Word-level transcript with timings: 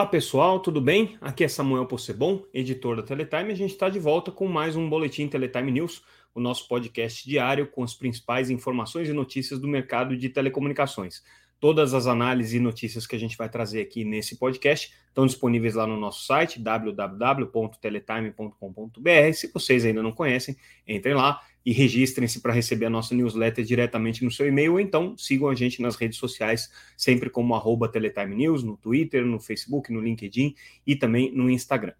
Olá 0.00 0.08
pessoal, 0.08 0.58
tudo 0.58 0.80
bem? 0.80 1.18
Aqui 1.20 1.44
é 1.44 1.48
Samuel 1.48 1.84
Possebon, 1.84 2.42
editor 2.54 2.96
da 2.96 3.02
Teletime. 3.02 3.52
A 3.52 3.54
gente 3.54 3.72
está 3.72 3.90
de 3.90 3.98
volta 3.98 4.32
com 4.32 4.48
mais 4.48 4.74
um 4.74 4.88
Boletim 4.88 5.28
Teletime 5.28 5.70
News, 5.70 6.02
o 6.34 6.40
nosso 6.40 6.66
podcast 6.68 7.28
diário 7.28 7.66
com 7.66 7.84
as 7.84 7.92
principais 7.92 8.48
informações 8.48 9.10
e 9.10 9.12
notícias 9.12 9.60
do 9.60 9.68
mercado 9.68 10.16
de 10.16 10.30
telecomunicações. 10.30 11.22
Todas 11.60 11.92
as 11.92 12.06
análises 12.06 12.54
e 12.54 12.60
notícias 12.60 13.06
que 13.06 13.14
a 13.14 13.18
gente 13.18 13.36
vai 13.36 13.50
trazer 13.50 13.82
aqui 13.82 14.02
nesse 14.02 14.38
podcast 14.38 14.90
estão 15.06 15.26
disponíveis 15.26 15.74
lá 15.74 15.86
no 15.86 15.98
nosso 15.98 16.24
site 16.24 16.58
www.teletime.com.br. 16.58 19.32
Se 19.34 19.52
vocês 19.52 19.84
ainda 19.84 20.02
não 20.02 20.12
conhecem, 20.12 20.56
entrem 20.88 21.12
lá 21.12 21.42
e 21.64 21.72
registrem-se 21.72 22.40
para 22.40 22.52
receber 22.52 22.86
a 22.86 22.90
nossa 22.90 23.14
newsletter 23.14 23.64
diretamente 23.64 24.24
no 24.24 24.30
seu 24.30 24.46
e-mail, 24.46 24.72
ou 24.72 24.80
então 24.80 25.16
sigam 25.16 25.48
a 25.48 25.54
gente 25.54 25.82
nas 25.82 25.96
redes 25.96 26.18
sociais, 26.18 26.70
sempre 26.96 27.28
como 27.28 27.54
arroba 27.54 27.88
Teletime 27.88 28.34
News, 28.34 28.62
no 28.62 28.76
Twitter, 28.76 29.24
no 29.24 29.38
Facebook, 29.38 29.92
no 29.92 30.00
LinkedIn 30.00 30.54
e 30.86 30.96
também 30.96 31.30
no 31.32 31.50
Instagram. 31.50 31.92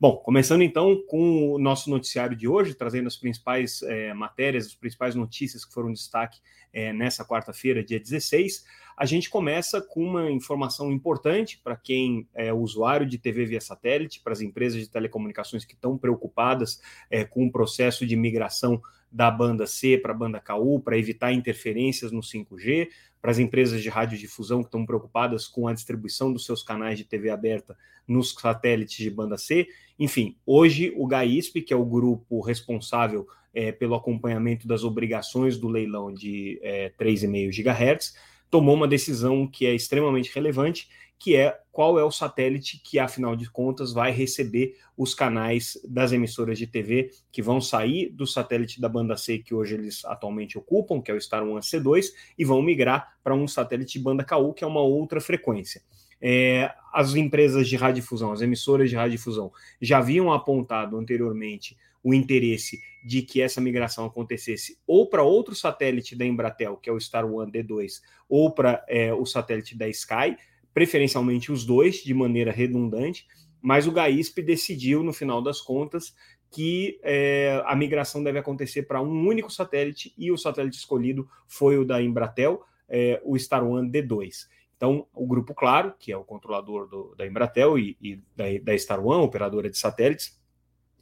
Bom, 0.00 0.16
começando 0.18 0.62
então 0.62 1.02
com 1.08 1.54
o 1.54 1.58
nosso 1.58 1.90
noticiário 1.90 2.36
de 2.36 2.46
hoje, 2.46 2.72
trazendo 2.72 3.08
as 3.08 3.16
principais 3.16 3.82
é, 3.82 4.14
matérias, 4.14 4.66
as 4.66 4.74
principais 4.74 5.16
notícias 5.16 5.64
que 5.64 5.74
foram 5.74 5.92
destaque 5.92 6.38
é, 6.72 6.92
nessa 6.92 7.24
quarta-feira, 7.24 7.82
dia 7.82 7.98
16, 7.98 8.64
a 8.96 9.04
gente 9.04 9.28
começa 9.28 9.80
com 9.80 10.04
uma 10.04 10.30
informação 10.30 10.92
importante 10.92 11.60
para 11.64 11.74
quem 11.74 12.28
é 12.32 12.52
usuário 12.52 13.08
de 13.08 13.18
TV 13.18 13.44
via 13.44 13.60
satélite, 13.60 14.20
para 14.20 14.32
as 14.32 14.40
empresas 14.40 14.80
de 14.80 14.88
telecomunicações 14.88 15.64
que 15.64 15.74
estão 15.74 15.98
preocupadas 15.98 16.80
é, 17.10 17.24
com 17.24 17.44
o 17.44 17.50
processo 17.50 18.06
de 18.06 18.14
migração 18.14 18.80
da 19.10 19.30
banda 19.30 19.66
C 19.66 19.98
para 19.98 20.12
a 20.12 20.16
banda 20.16 20.40
KU, 20.40 20.80
para 20.80 20.98
evitar 20.98 21.32
interferências 21.32 22.12
no 22.12 22.20
5G, 22.20 22.88
para 23.20 23.30
as 23.30 23.38
empresas 23.38 23.82
de 23.82 23.88
radiodifusão 23.88 24.60
que 24.60 24.68
estão 24.68 24.86
preocupadas 24.86 25.46
com 25.46 25.66
a 25.66 25.72
distribuição 25.72 26.32
dos 26.32 26.44
seus 26.44 26.62
canais 26.62 26.98
de 26.98 27.04
TV 27.04 27.30
aberta 27.30 27.76
nos 28.06 28.32
satélites 28.32 28.96
de 28.96 29.10
banda 29.10 29.36
C. 29.36 29.68
Enfim, 29.98 30.36
hoje 30.46 30.92
o 30.96 31.06
GAISP, 31.06 31.62
que 31.62 31.74
é 31.74 31.76
o 31.76 31.84
grupo 31.84 32.40
responsável 32.40 33.26
é, 33.52 33.72
pelo 33.72 33.94
acompanhamento 33.94 34.66
das 34.66 34.84
obrigações 34.84 35.58
do 35.58 35.68
leilão 35.68 36.12
de 36.12 36.58
é, 36.62 36.92
3,5 36.98 37.50
GHz, 37.50 38.14
tomou 38.50 38.74
uma 38.74 38.88
decisão 38.88 39.46
que 39.46 39.66
é 39.66 39.74
extremamente 39.74 40.32
relevante, 40.34 40.88
que 41.18 41.34
é 41.34 41.58
qual 41.72 41.98
é 41.98 42.04
o 42.04 42.10
satélite 42.10 42.80
que, 42.82 42.98
afinal 42.98 43.34
de 43.34 43.50
contas, 43.50 43.92
vai 43.92 44.10
receber 44.10 44.76
os 44.96 45.14
canais 45.14 45.78
das 45.88 46.12
emissoras 46.12 46.58
de 46.58 46.66
TV 46.66 47.10
que 47.30 47.42
vão 47.42 47.60
sair 47.60 48.08
do 48.10 48.26
satélite 48.26 48.80
da 48.80 48.88
banda 48.88 49.16
C 49.16 49.38
que 49.38 49.54
hoje 49.54 49.74
eles 49.74 50.04
atualmente 50.04 50.56
ocupam, 50.56 51.00
que 51.00 51.10
é 51.10 51.14
o 51.14 51.20
Star 51.20 51.42
One 51.42 51.60
C2, 51.60 52.06
e 52.36 52.44
vão 52.44 52.62
migrar 52.62 53.16
para 53.22 53.34
um 53.34 53.48
satélite 53.48 53.98
banda 53.98 54.24
KU, 54.24 54.52
que 54.52 54.64
é 54.64 54.66
uma 54.66 54.80
outra 54.80 55.20
frequência. 55.20 55.82
É, 56.20 56.72
as 56.92 57.14
empresas 57.14 57.68
de 57.68 57.76
radiodifusão, 57.76 58.32
as 58.32 58.40
emissoras 58.40 58.90
de 58.90 58.96
radiodifusão, 58.96 59.52
já 59.80 59.98
haviam 59.98 60.32
apontado 60.32 60.96
anteriormente 60.96 61.76
o 62.02 62.14
interesse 62.14 62.80
de 63.04 63.22
que 63.22 63.40
essa 63.40 63.60
migração 63.60 64.04
acontecesse 64.06 64.78
ou 64.86 65.08
para 65.08 65.22
outro 65.22 65.54
satélite 65.54 66.16
da 66.16 66.24
Embratel, 66.24 66.76
que 66.76 66.88
é 66.88 66.92
o 66.92 67.00
Star 67.00 67.26
One 67.26 67.50
D2, 67.50 68.00
ou 68.28 68.52
para 68.52 68.84
é, 68.88 69.12
o 69.12 69.26
satélite 69.26 69.76
da 69.76 69.88
Sky, 69.88 70.36
preferencialmente 70.78 71.50
os 71.50 71.64
dois, 71.64 71.96
de 72.04 72.14
maneira 72.14 72.52
redundante, 72.52 73.26
mas 73.60 73.88
o 73.88 73.90
GAISP 73.90 74.40
decidiu, 74.40 75.02
no 75.02 75.12
final 75.12 75.42
das 75.42 75.60
contas, 75.60 76.14
que 76.52 77.00
é, 77.02 77.60
a 77.66 77.74
migração 77.74 78.22
deve 78.22 78.38
acontecer 78.38 78.84
para 78.84 79.02
um 79.02 79.26
único 79.26 79.50
satélite 79.50 80.14
e 80.16 80.30
o 80.30 80.38
satélite 80.38 80.78
escolhido 80.78 81.28
foi 81.48 81.76
o 81.76 81.84
da 81.84 82.00
Embratel, 82.00 82.62
é, 82.88 83.20
o 83.24 83.36
Star 83.36 83.66
One 83.66 83.90
D2. 83.90 84.46
Então, 84.76 85.08
o 85.12 85.26
Grupo 85.26 85.52
Claro, 85.52 85.92
que 85.98 86.12
é 86.12 86.16
o 86.16 86.22
controlador 86.22 86.86
do, 86.86 87.12
da 87.16 87.26
Embratel 87.26 87.76
e, 87.76 87.96
e 88.00 88.22
da, 88.36 88.44
da 88.62 88.78
Star 88.78 89.04
One, 89.04 89.24
operadora 89.24 89.68
de 89.68 89.76
satélites, 89.76 90.40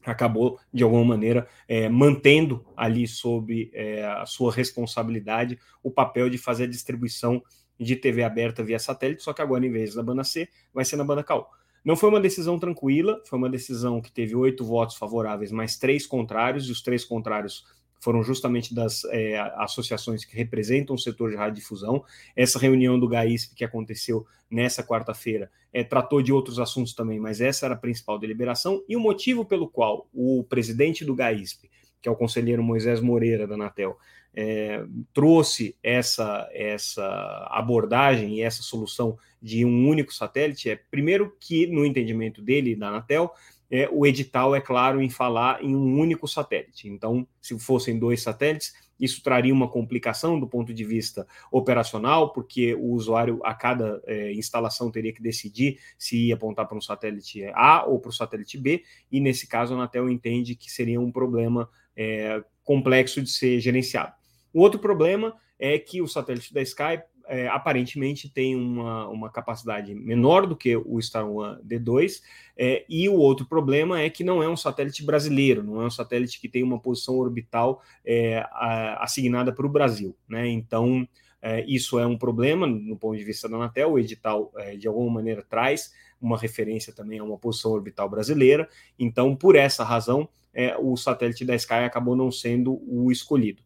acabou, 0.07 0.59
de 0.73 0.85
alguma 0.85 1.05
maneira, 1.05 1.47
é, 1.69 1.87
mantendo 1.87 2.65
ali 2.75 3.07
sob 3.07 3.71
é, 3.75 4.07
a 4.07 4.25
sua 4.25 4.51
responsabilidade 4.51 5.59
o 5.83 5.91
papel 5.91 6.31
de 6.31 6.39
fazer 6.39 6.65
a 6.65 6.69
distribuição 6.69 7.43
de 7.79 7.97
TV 7.97 8.23
aberta 8.23 8.63
via 8.63 8.79
satélite, 8.79 9.23
só 9.23 9.33
que 9.33 9.43
agora, 9.43 9.65
em 9.65 9.71
vez 9.71 9.95
da 9.95 10.03
banda 10.03 10.25
C, 10.25 10.49
vai 10.73 10.85
ser 10.85 10.97
na 10.97 11.05
banda 11.05 11.23
KU. 11.23 11.45
Não 11.85 11.97
foi 11.97 12.09
uma 12.09 12.21
decisão 12.21 12.59
tranquila, 12.59 13.23
foi 13.27 13.39
uma 13.39 13.49
decisão 13.49 14.01
que 14.01 14.11
teve 14.11 14.35
oito 14.35 14.65
votos 14.65 14.97
favoráveis, 14.97 15.53
mas 15.53 15.77
três 15.79 16.07
contrários, 16.07 16.69
e 16.69 16.73
os 16.73 16.83
três 16.83 17.05
contrários 17.05 17.65
foram 18.01 18.23
justamente 18.23 18.75
das 18.75 19.05
é, 19.07 19.39
associações 19.57 20.25
que 20.25 20.37
representam 20.37 20.95
o 20.95 20.99
setor 20.99 21.31
de 21.31 21.37
radiodifusão. 21.37 22.05
Essa 22.35 22.59
reunião 22.59 22.99
do 22.99 23.09
GAISP 23.09 23.55
que 23.55 23.65
aconteceu 23.65 24.27
nessa 24.51 24.83
quarta-feira 24.83 25.51
é, 25.73 25.83
tratou 25.83 26.23
de 26.23 26.33
outros 26.33 26.59
assuntos 26.59 26.95
também, 26.95 27.19
mas 27.19 27.41
essa 27.41 27.67
era 27.67 27.75
a 27.75 27.79
principal 27.79 28.19
deliberação. 28.19 28.83
E 28.89 28.97
o 28.97 29.01
motivo 29.01 29.45
pelo 29.45 29.69
qual 29.69 30.09
o 30.13 30.45
presidente 30.45 31.05
do 31.05 31.15
GAISP, 31.15 31.71
que 32.01 32.09
é 32.09 32.13
o 32.13 32.17
conselheiro 32.17 32.63
Moisés 32.63 33.01
Moreira 33.01 33.47
da 33.47 33.55
Anatel, 33.55 33.97
é, 34.37 34.85
trouxe 35.15 35.75
essa, 35.83 36.49
essa 36.53 37.49
abordagem 37.51 38.37
e 38.37 38.43
essa 38.43 38.63
solução 38.63 39.19
de 39.41 39.65
um 39.65 39.89
único 39.89 40.13
satélite 40.13 40.69
é, 40.69 40.77
primeiro, 40.77 41.35
que 41.41 41.67
no 41.67 41.87
entendimento 41.87 42.43
dele 42.43 42.77
da 42.77 42.89
Anatel, 42.89 43.33
é, 43.71 43.89
o 43.91 44.07
edital 44.07 44.55
é 44.55 44.61
claro 44.61 45.01
em 45.01 45.09
falar 45.09 45.65
em 45.65 45.75
um 45.75 45.99
único 45.99 46.29
satélite. 46.29 46.89
Então, 46.89 47.27
se 47.41 47.59
fossem 47.59 47.99
dois 47.99 48.23
satélites, 48.23 48.75
isso 48.99 49.23
traria 49.23 49.53
uma 49.53 49.69
complicação 49.69 50.39
do 50.39 50.47
ponto 50.47 50.73
de 50.73 50.85
vista 50.85 51.27
operacional, 51.51 52.33
porque 52.33 52.75
o 52.75 52.93
usuário, 52.93 53.41
a 53.45 53.55
cada 53.55 54.03
é, 54.07 54.33
instalação, 54.33 54.91
teria 54.91 55.13
que 55.13 55.23
decidir 55.23 55.79
se 55.99 56.29
ia 56.29 56.35
apontar 56.35 56.67
para 56.67 56.79
um 56.79 56.81
satélite 56.81 57.45
A 57.55 57.85
ou 57.85 57.99
para 58.01 58.11
o 58.11 58.13
satélite 58.13 58.57
B, 58.57 58.83
e 59.11 59.21
nesse 59.21 59.47
caso 59.47 59.75
a 59.75 59.77
Anatel 59.77 60.09
entende 60.09 60.55
que 60.55 60.71
seria 60.71 61.01
um 61.01 61.11
problema 61.11 61.69
é, 61.97 62.43
complexo 62.65 63.23
de 63.23 63.31
ser 63.31 63.61
gerenciado. 63.61 64.13
O 64.57 64.61
outro 64.61 64.81
problema 64.81 65.37
é 65.59 65.79
que 65.79 66.01
o 66.01 66.09
satélite 66.09 66.55
da 66.55 66.63
Sky 66.63 67.03
é, 67.29 67.47
aparentemente 67.47 68.27
tem 68.27 68.57
uma, 68.57 69.07
uma 69.07 69.31
capacidade 69.31 69.95
menor 69.95 70.47
do 70.47 70.57
que 70.57 70.75
o 70.75 70.99
Star 71.03 71.31
One 71.31 71.63
D2, 71.63 72.23
é, 72.57 72.83
e 72.89 73.07
o 73.07 73.17
outro 73.17 73.45
problema 73.45 74.01
é 74.01 74.09
que 74.09 74.25
não 74.25 74.43
é 74.43 74.49
um 74.49 74.57
satélite 74.57 75.05
brasileiro, 75.05 75.63
não 75.63 75.83
é 75.83 75.85
um 75.85 75.91
satélite 75.91 76.41
que 76.41 76.49
tem 76.49 76.63
uma 76.63 76.81
posição 76.81 77.19
orbital 77.19 77.83
é, 78.03 78.39
a, 78.51 79.05
assignada 79.05 79.53
para 79.53 79.67
o 79.67 79.69
Brasil. 79.69 80.17
Né? 80.27 80.49
Então, 80.49 81.07
é, 81.43 81.63
isso 81.67 81.99
é 81.99 82.07
um 82.07 82.17
problema 82.17 82.67
no 82.67 82.97
ponto 82.97 83.19
de 83.19 83.25
vista 83.25 83.51
da 83.51 83.57
Anatel, 83.57 83.93
o 83.93 83.99
edital, 83.99 84.51
é, 84.57 84.75
de 84.75 84.89
alguma 84.89 85.11
maneira, 85.11 85.45
traz 85.47 85.93
uma 86.19 86.39
referência 86.39 86.95
também 86.95 87.19
a 87.19 87.25
uma 87.25 87.37
posição 87.37 87.73
orbital 87.73 88.09
brasileira, 88.09 88.67
então, 88.99 89.37
por 89.37 89.55
essa 89.55 89.85
razão, 89.85 90.27
é, 90.55 90.75
o 90.79 90.97
satélite 90.97 91.45
da 91.45 91.55
Sky 91.55 91.85
acabou 91.85 92.17
não 92.17 92.33
sendo 92.33 92.81
o 92.89 93.13
escolhido. 93.13 93.66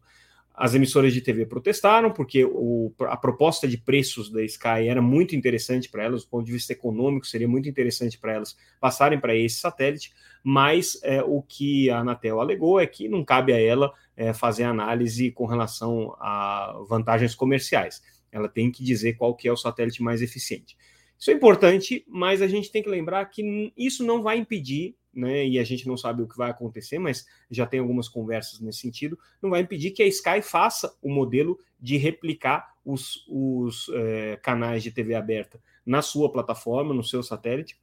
As 0.61 0.75
emissoras 0.75 1.11
de 1.11 1.21
TV 1.21 1.47
protestaram 1.47 2.11
porque 2.11 2.45
o, 2.45 2.93
a 2.99 3.17
proposta 3.17 3.67
de 3.67 3.79
preços 3.79 4.29
da 4.29 4.43
Sky 4.43 4.87
era 4.87 5.01
muito 5.01 5.35
interessante 5.35 5.89
para 5.89 6.03
elas, 6.03 6.23
do 6.23 6.29
ponto 6.29 6.45
de 6.45 6.51
vista 6.51 6.71
econômico, 6.71 7.25
seria 7.25 7.47
muito 7.47 7.67
interessante 7.67 8.15
para 8.15 8.33
elas 8.33 8.55
passarem 8.79 9.19
para 9.19 9.35
esse 9.35 9.55
satélite, 9.55 10.13
mas 10.43 10.99
é, 11.01 11.23
o 11.23 11.41
que 11.41 11.89
a 11.89 12.01
Anatel 12.01 12.39
alegou 12.39 12.79
é 12.79 12.85
que 12.85 13.09
não 13.09 13.25
cabe 13.25 13.51
a 13.51 13.59
ela 13.59 13.91
é, 14.15 14.33
fazer 14.33 14.61
análise 14.61 15.31
com 15.31 15.47
relação 15.47 16.15
a 16.19 16.79
vantagens 16.87 17.33
comerciais. 17.33 17.99
Ela 18.31 18.47
tem 18.47 18.71
que 18.71 18.83
dizer 18.83 19.13
qual 19.13 19.33
que 19.33 19.47
é 19.47 19.51
o 19.51 19.57
satélite 19.57 20.03
mais 20.03 20.21
eficiente. 20.21 20.77
Isso 21.17 21.31
é 21.31 21.33
importante, 21.33 22.05
mas 22.07 22.39
a 22.39 22.47
gente 22.47 22.71
tem 22.71 22.83
que 22.83 22.89
lembrar 22.89 23.25
que 23.25 23.73
isso 23.75 24.05
não 24.05 24.21
vai 24.21 24.37
impedir 24.37 24.95
né, 25.13 25.45
e 25.45 25.59
a 25.59 25.63
gente 25.63 25.87
não 25.87 25.97
sabe 25.97 26.21
o 26.21 26.27
que 26.27 26.37
vai 26.37 26.49
acontecer, 26.49 26.99
mas 26.99 27.25
já 27.49 27.65
tem 27.65 27.79
algumas 27.79 28.07
conversas 28.07 28.59
nesse 28.59 28.79
sentido, 28.79 29.17
não 29.41 29.49
vai 29.49 29.61
impedir 29.61 29.91
que 29.91 30.03
a 30.03 30.07
Sky 30.07 30.41
faça 30.41 30.95
o 31.01 31.09
modelo 31.09 31.59
de 31.79 31.97
replicar 31.97 32.73
os, 32.85 33.25
os 33.27 33.89
é, 33.93 34.37
canais 34.41 34.83
de 34.83 34.91
TV 34.91 35.15
aberta 35.15 35.61
na 35.85 36.01
sua 36.01 36.31
plataforma, 36.31 36.93
no 36.93 37.03
seu 37.03 37.21
satélite, 37.21 37.77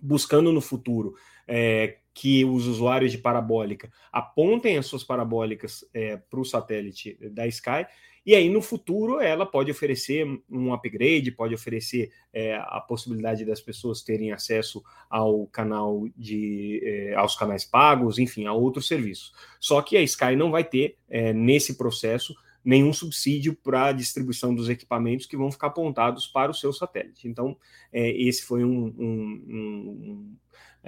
buscando 0.00 0.52
no 0.52 0.60
futuro 0.60 1.14
é, 1.46 1.98
que 2.12 2.44
os 2.44 2.66
usuários 2.66 3.12
de 3.12 3.18
parabólica 3.18 3.92
apontem 4.12 4.76
as 4.76 4.86
suas 4.86 5.04
parabólicas 5.04 5.84
é, 5.94 6.16
para 6.16 6.40
o 6.40 6.44
satélite 6.44 7.16
da 7.30 7.46
Sky 7.46 7.86
e 8.28 8.34
aí, 8.34 8.50
no 8.50 8.60
futuro, 8.60 9.22
ela 9.22 9.46
pode 9.46 9.70
oferecer 9.70 10.26
um 10.50 10.74
upgrade, 10.74 11.32
pode 11.32 11.54
oferecer 11.54 12.12
é, 12.30 12.56
a 12.56 12.78
possibilidade 12.78 13.42
das 13.42 13.58
pessoas 13.58 14.02
terem 14.02 14.32
acesso 14.32 14.84
ao 15.08 15.46
canal 15.46 16.06
de 16.14 16.78
é, 16.84 17.14
aos 17.14 17.34
canais 17.34 17.64
pagos, 17.64 18.18
enfim, 18.18 18.44
a 18.44 18.52
outros 18.52 18.86
serviços. 18.86 19.32
Só 19.58 19.80
que 19.80 19.96
a 19.96 20.02
Sky 20.02 20.36
não 20.36 20.50
vai 20.50 20.62
ter 20.62 20.98
é, 21.08 21.32
nesse 21.32 21.78
processo 21.78 22.34
nenhum 22.62 22.92
subsídio 22.92 23.54
para 23.54 23.86
a 23.86 23.92
distribuição 23.92 24.54
dos 24.54 24.68
equipamentos 24.68 25.24
que 25.24 25.34
vão 25.34 25.50
ficar 25.50 25.68
apontados 25.68 26.26
para 26.26 26.50
o 26.50 26.54
seu 26.54 26.70
satélite. 26.70 27.26
Então, 27.26 27.56
é, 27.90 28.10
esse 28.10 28.44
foi 28.44 28.62
um, 28.62 28.94
um, 28.98 29.42
um 29.48 30.36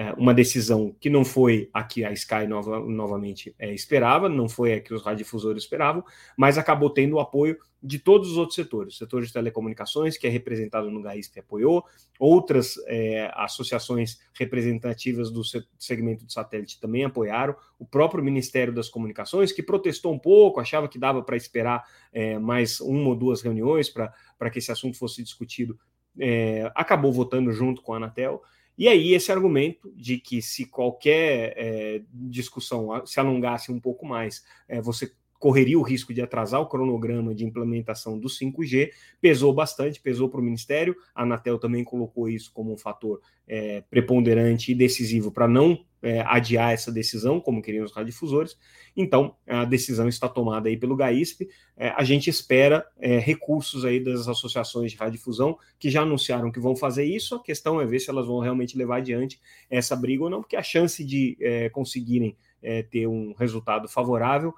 é, 0.00 0.14
uma 0.16 0.32
decisão 0.32 0.96
que 0.98 1.10
não 1.10 1.26
foi 1.26 1.68
a 1.74 1.84
que 1.84 2.06
a 2.06 2.10
Sky 2.12 2.46
nova, 2.48 2.80
novamente 2.80 3.54
é, 3.58 3.70
esperava, 3.74 4.30
não 4.30 4.48
foi 4.48 4.72
a 4.72 4.80
que 4.80 4.94
os 4.94 5.02
radiodifusores 5.02 5.64
esperavam, 5.64 6.02
mas 6.34 6.56
acabou 6.56 6.88
tendo 6.88 7.16
o 7.16 7.20
apoio 7.20 7.58
de 7.82 7.98
todos 7.98 8.30
os 8.30 8.38
outros 8.38 8.54
setores. 8.54 8.94
O 8.94 8.96
setor 8.96 9.22
de 9.22 9.30
telecomunicações, 9.30 10.16
que 10.16 10.26
é 10.26 10.30
representado 10.30 10.90
no 10.90 11.02
GAISP, 11.02 11.40
apoiou, 11.40 11.84
outras 12.18 12.76
é, 12.86 13.30
associações 13.34 14.18
representativas 14.32 15.30
do 15.30 15.42
segmento 15.78 16.24
de 16.24 16.32
satélite 16.32 16.80
também 16.80 17.04
apoiaram, 17.04 17.54
o 17.78 17.84
próprio 17.84 18.24
Ministério 18.24 18.72
das 18.72 18.88
Comunicações, 18.88 19.52
que 19.52 19.62
protestou 19.62 20.14
um 20.14 20.18
pouco, 20.18 20.60
achava 20.60 20.88
que 20.88 20.98
dava 20.98 21.22
para 21.22 21.36
esperar 21.36 21.84
é, 22.10 22.38
mais 22.38 22.80
uma 22.80 23.10
ou 23.10 23.14
duas 23.14 23.42
reuniões 23.42 23.90
para 23.90 24.50
que 24.50 24.60
esse 24.60 24.72
assunto 24.72 24.96
fosse 24.96 25.22
discutido, 25.22 25.78
é, 26.18 26.72
acabou 26.74 27.12
votando 27.12 27.52
junto 27.52 27.82
com 27.82 27.92
a 27.92 27.98
Anatel. 27.98 28.42
E 28.80 28.88
aí, 28.88 29.12
esse 29.12 29.30
argumento 29.30 29.92
de 29.94 30.16
que 30.16 30.40
se 30.40 30.64
qualquer 30.64 31.52
é, 31.54 32.02
discussão 32.10 33.04
se 33.04 33.20
alongasse 33.20 33.70
um 33.70 33.78
pouco 33.78 34.06
mais, 34.06 34.42
é, 34.66 34.80
você 34.80 35.12
correria 35.40 35.78
o 35.78 35.82
risco 35.82 36.12
de 36.12 36.20
atrasar 36.20 36.60
o 36.60 36.66
cronograma 36.66 37.34
de 37.34 37.46
implementação 37.46 38.18
do 38.18 38.28
5G, 38.28 38.90
pesou 39.22 39.54
bastante, 39.54 39.98
pesou 39.98 40.28
para 40.28 40.38
o 40.38 40.44
Ministério. 40.44 40.94
A 41.14 41.22
Anatel 41.22 41.58
também 41.58 41.82
colocou 41.82 42.28
isso 42.28 42.52
como 42.52 42.74
um 42.74 42.76
fator 42.76 43.20
é, 43.48 43.82
preponderante 43.90 44.70
e 44.70 44.74
decisivo 44.74 45.32
para 45.32 45.48
não 45.48 45.82
é, 46.02 46.20
adiar 46.20 46.72
essa 46.72 46.92
decisão, 46.92 47.40
como 47.40 47.62
queriam 47.62 47.84
os 47.84 47.92
radiodifusores. 47.92 48.56
Então, 48.94 49.34
a 49.46 49.64
decisão 49.64 50.08
está 50.08 50.28
tomada 50.28 50.68
aí 50.68 50.76
pelo 50.76 50.94
GAISP. 50.94 51.48
É, 51.74 51.88
a 51.88 52.04
gente 52.04 52.28
espera 52.28 52.86
é, 52.98 53.18
recursos 53.18 53.86
aí 53.86 53.98
das 53.98 54.28
associações 54.28 54.92
de 54.92 54.98
radiodifusão 54.98 55.56
que 55.78 55.88
já 55.88 56.02
anunciaram 56.02 56.52
que 56.52 56.60
vão 56.60 56.76
fazer 56.76 57.04
isso. 57.04 57.34
A 57.34 57.42
questão 57.42 57.80
é 57.80 57.86
ver 57.86 58.00
se 58.00 58.10
elas 58.10 58.26
vão 58.26 58.40
realmente 58.40 58.76
levar 58.76 58.98
adiante 58.98 59.40
essa 59.70 59.96
briga 59.96 60.24
ou 60.24 60.30
não, 60.30 60.42
porque 60.42 60.56
a 60.56 60.62
chance 60.62 61.02
de 61.02 61.38
é, 61.40 61.70
conseguirem 61.70 62.36
é, 62.62 62.82
ter 62.82 63.06
um 63.06 63.32
resultado 63.32 63.88
favorável 63.88 64.54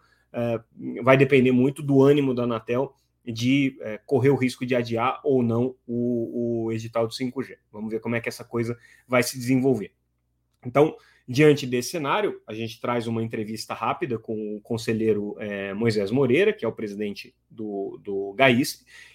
vai 1.03 1.17
depender 1.17 1.53
muito 1.53 1.83
do 1.83 2.03
ânimo 2.03 2.35
da 2.35 2.45
Anatel 2.45 2.95
de 3.25 3.79
uh, 3.81 4.01
correr 4.05 4.31
o 4.31 4.37
risco 4.37 4.67
de 4.67 4.75
adiar 4.75 5.21
ou 5.23 5.43
não 5.43 5.77
o, 5.87 6.65
o 6.65 6.73
edital 6.73 7.07
do 7.07 7.13
5G. 7.13 7.57
Vamos 7.71 7.91
ver 7.91 8.01
como 8.01 8.17
é 8.17 8.21
que 8.21 8.29
essa 8.29 8.45
coisa 8.45 8.77
vai 9.07 9.23
se 9.23 9.39
desenvolver. 9.39 9.93
Então, 10.65 10.97
diante 11.27 11.67
desse 11.67 11.91
cenário, 11.91 12.41
a 12.47 12.53
gente 12.53 12.81
traz 12.81 13.07
uma 13.07 13.23
entrevista 13.23 13.75
rápida 13.75 14.19
com 14.19 14.57
o 14.57 14.61
conselheiro 14.61 15.37
é, 15.39 15.73
Moisés 15.73 16.11
Moreira, 16.11 16.53
que 16.53 16.65
é 16.65 16.69
o 16.69 16.73
presidente 16.73 17.35
do, 17.49 18.01
do. 18.03 18.35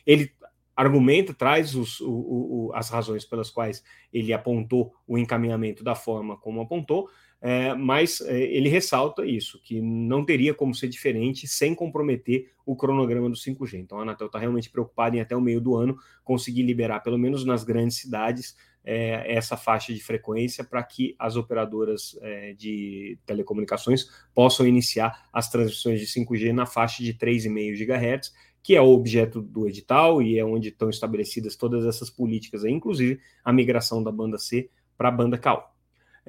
Ele 0.05 0.31
argumenta, 0.75 1.33
traz 1.33 1.73
os, 1.73 1.99
o, 1.99 2.11
o, 2.11 2.71
as 2.75 2.89
razões 2.89 3.25
pelas 3.25 3.49
quais 3.49 3.83
ele 4.13 4.31
apontou 4.31 4.93
o 5.07 5.17
encaminhamento 5.17 5.83
da 5.83 5.95
forma 5.95 6.37
como 6.37 6.61
apontou, 6.61 7.09
é, 7.39 7.73
mas 7.73 8.19
é, 8.21 8.41
ele 8.41 8.67
ressalta 8.67 9.25
isso, 9.25 9.61
que 9.63 9.79
não 9.79 10.25
teria 10.25 10.53
como 10.53 10.73
ser 10.73 10.87
diferente 10.87 11.47
sem 11.47 11.75
comprometer 11.75 12.51
o 12.65 12.75
cronograma 12.75 13.29
do 13.29 13.35
5G. 13.35 13.75
Então 13.75 13.99
a 13.99 14.01
Anatel 14.01 14.27
está 14.27 14.39
realmente 14.39 14.69
preocupada 14.69 15.15
em 15.15 15.19
até 15.19 15.35
o 15.35 15.41
meio 15.41 15.61
do 15.61 15.75
ano 15.75 15.97
conseguir 16.23 16.63
liberar, 16.63 17.01
pelo 17.01 17.17
menos 17.17 17.45
nas 17.45 17.63
grandes 17.63 17.97
cidades, 17.97 18.55
é, 18.83 19.35
essa 19.35 19.57
faixa 19.57 19.93
de 19.93 20.01
frequência 20.01 20.63
para 20.63 20.81
que 20.81 21.13
as 21.19 21.35
operadoras 21.35 22.17
é, 22.21 22.53
de 22.53 23.19
telecomunicações 23.25 24.09
possam 24.33 24.65
iniciar 24.65 25.27
as 25.31 25.49
transmissões 25.49 25.99
de 25.99 26.07
5G 26.07 26.53
na 26.53 26.65
faixa 26.65 27.03
de 27.03 27.13
3,5 27.13 27.75
GHz, 27.75 28.33
que 28.63 28.75
é 28.75 28.81
o 28.81 28.89
objeto 28.89 29.41
do 29.41 29.67
edital 29.67 30.21
e 30.21 30.39
é 30.39 30.45
onde 30.45 30.69
estão 30.69 30.89
estabelecidas 30.89 31.55
todas 31.55 31.85
essas 31.85 32.09
políticas, 32.09 32.63
aí, 32.63 32.71
inclusive 32.71 33.19
a 33.43 33.51
migração 33.53 34.01
da 34.01 34.11
banda 34.11 34.37
C 34.37 34.69
para 34.97 35.09
a 35.09 35.11
banda 35.11 35.37
KU. 35.37 35.76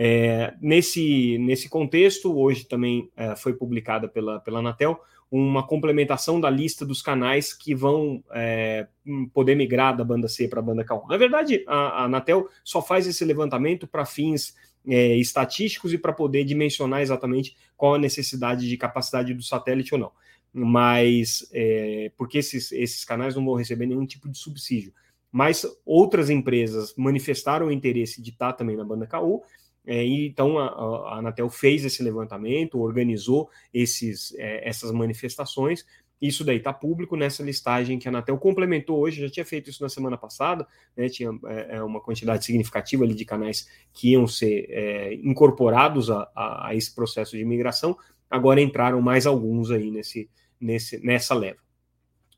É, 0.01 0.55
nesse, 0.61 1.37
nesse 1.39 1.69
contexto, 1.69 2.33
hoje 2.39 2.65
também 2.65 3.11
é, 3.17 3.35
foi 3.35 3.53
publicada 3.53 4.07
pela, 4.07 4.39
pela 4.39 4.61
Anatel 4.61 5.01
uma 5.31 5.67
complementação 5.67 6.41
da 6.41 6.49
lista 6.49 6.87
dos 6.87 7.03
canais 7.03 7.53
que 7.53 7.75
vão 7.75 8.23
é, 8.31 8.87
poder 9.35 9.57
migrar 9.57 9.97
da 9.97 10.05
banda 10.05 10.29
C 10.29 10.47
para 10.47 10.61
a 10.61 10.63
banda 10.63 10.85
K. 10.85 11.03
Na 11.09 11.17
verdade, 11.17 11.65
a, 11.67 11.75
a 11.75 12.05
Anatel 12.05 12.49
só 12.65 12.81
faz 12.81 13.09
esse 13.09 13.25
levantamento 13.25 13.89
para 13.89 14.07
fins 14.07 14.55
é, 14.87 15.17
estatísticos 15.17 15.93
e 15.93 15.99
para 15.99 16.13
poder 16.13 16.45
dimensionar 16.45 17.01
exatamente 17.01 17.57
qual 17.77 17.97
a 17.97 17.99
necessidade 17.99 18.69
de 18.69 18.77
capacidade 18.77 19.35
do 19.35 19.43
satélite 19.43 19.95
ou 19.95 20.01
não. 20.01 20.13
Mas 20.53 21.47
é, 21.53 22.11
porque 22.17 22.39
esses, 22.39 22.71
esses 22.71 23.05
canais 23.05 23.35
não 23.35 23.45
vão 23.45 23.55
receber 23.55 23.85
nenhum 23.87 24.07
tipo 24.07 24.29
de 24.29 24.39
subsídio. 24.39 24.95
Mas 25.31 25.67
outras 25.85 26.31
empresas 26.31 26.95
manifestaram 26.97 27.67
o 27.67 27.73
interesse 27.73 28.23
de 28.23 28.31
estar 28.31 28.55
também 28.55 28.77
na 28.77 28.85
banda 28.85 29.07
KU 29.07 29.43
é, 29.89 30.05
então 30.05 30.59
a, 30.59 30.67
a, 30.67 31.19
Anatel 31.19 31.49
fez 31.49 31.83
esse 31.83 32.03
levantamento, 32.03 32.79
organizou 32.79 33.49
esses, 33.73 34.35
é, 34.35 34.69
essas 34.69 34.93
manifestações. 34.93 35.87
Isso 36.21 36.45
daí 36.45 36.59
está 36.59 36.75
público 36.75 37.17
nessa 37.17 37.43
listagem 37.43 37.99
que 37.99 38.07
a 38.07 38.11
Anatel 38.11 38.37
complementou 38.37 38.99
hoje, 38.99 39.23
já 39.23 39.31
tinha 39.31 39.47
feito 39.47 39.71
isso 39.71 39.83
na 39.83 39.89
semana 39.89 40.19
passada, 40.19 40.67
né, 40.95 41.09
tinha 41.09 41.31
é, 41.47 41.77
é 41.77 41.83
uma 41.83 42.03
quantidade 42.03 42.45
significativa 42.45 43.03
ali 43.03 43.15
de 43.15 43.25
canais 43.25 43.67
que 43.95 44.11
iam 44.11 44.27
ser 44.27 44.67
é, 44.69 45.15
incorporados 45.15 46.11
a, 46.11 46.31
a, 46.37 46.75
esse 46.75 46.95
processo 46.95 47.35
de 47.35 47.45
migração, 47.47 47.97
agora 48.29 48.61
entraram 48.61 49.01
mais 49.01 49.27
alguns 49.27 49.71
aí 49.71 49.91
nesse, 49.91 50.29
nesse, 50.61 51.03
nessa 51.03 51.35
leva. 51.35 51.61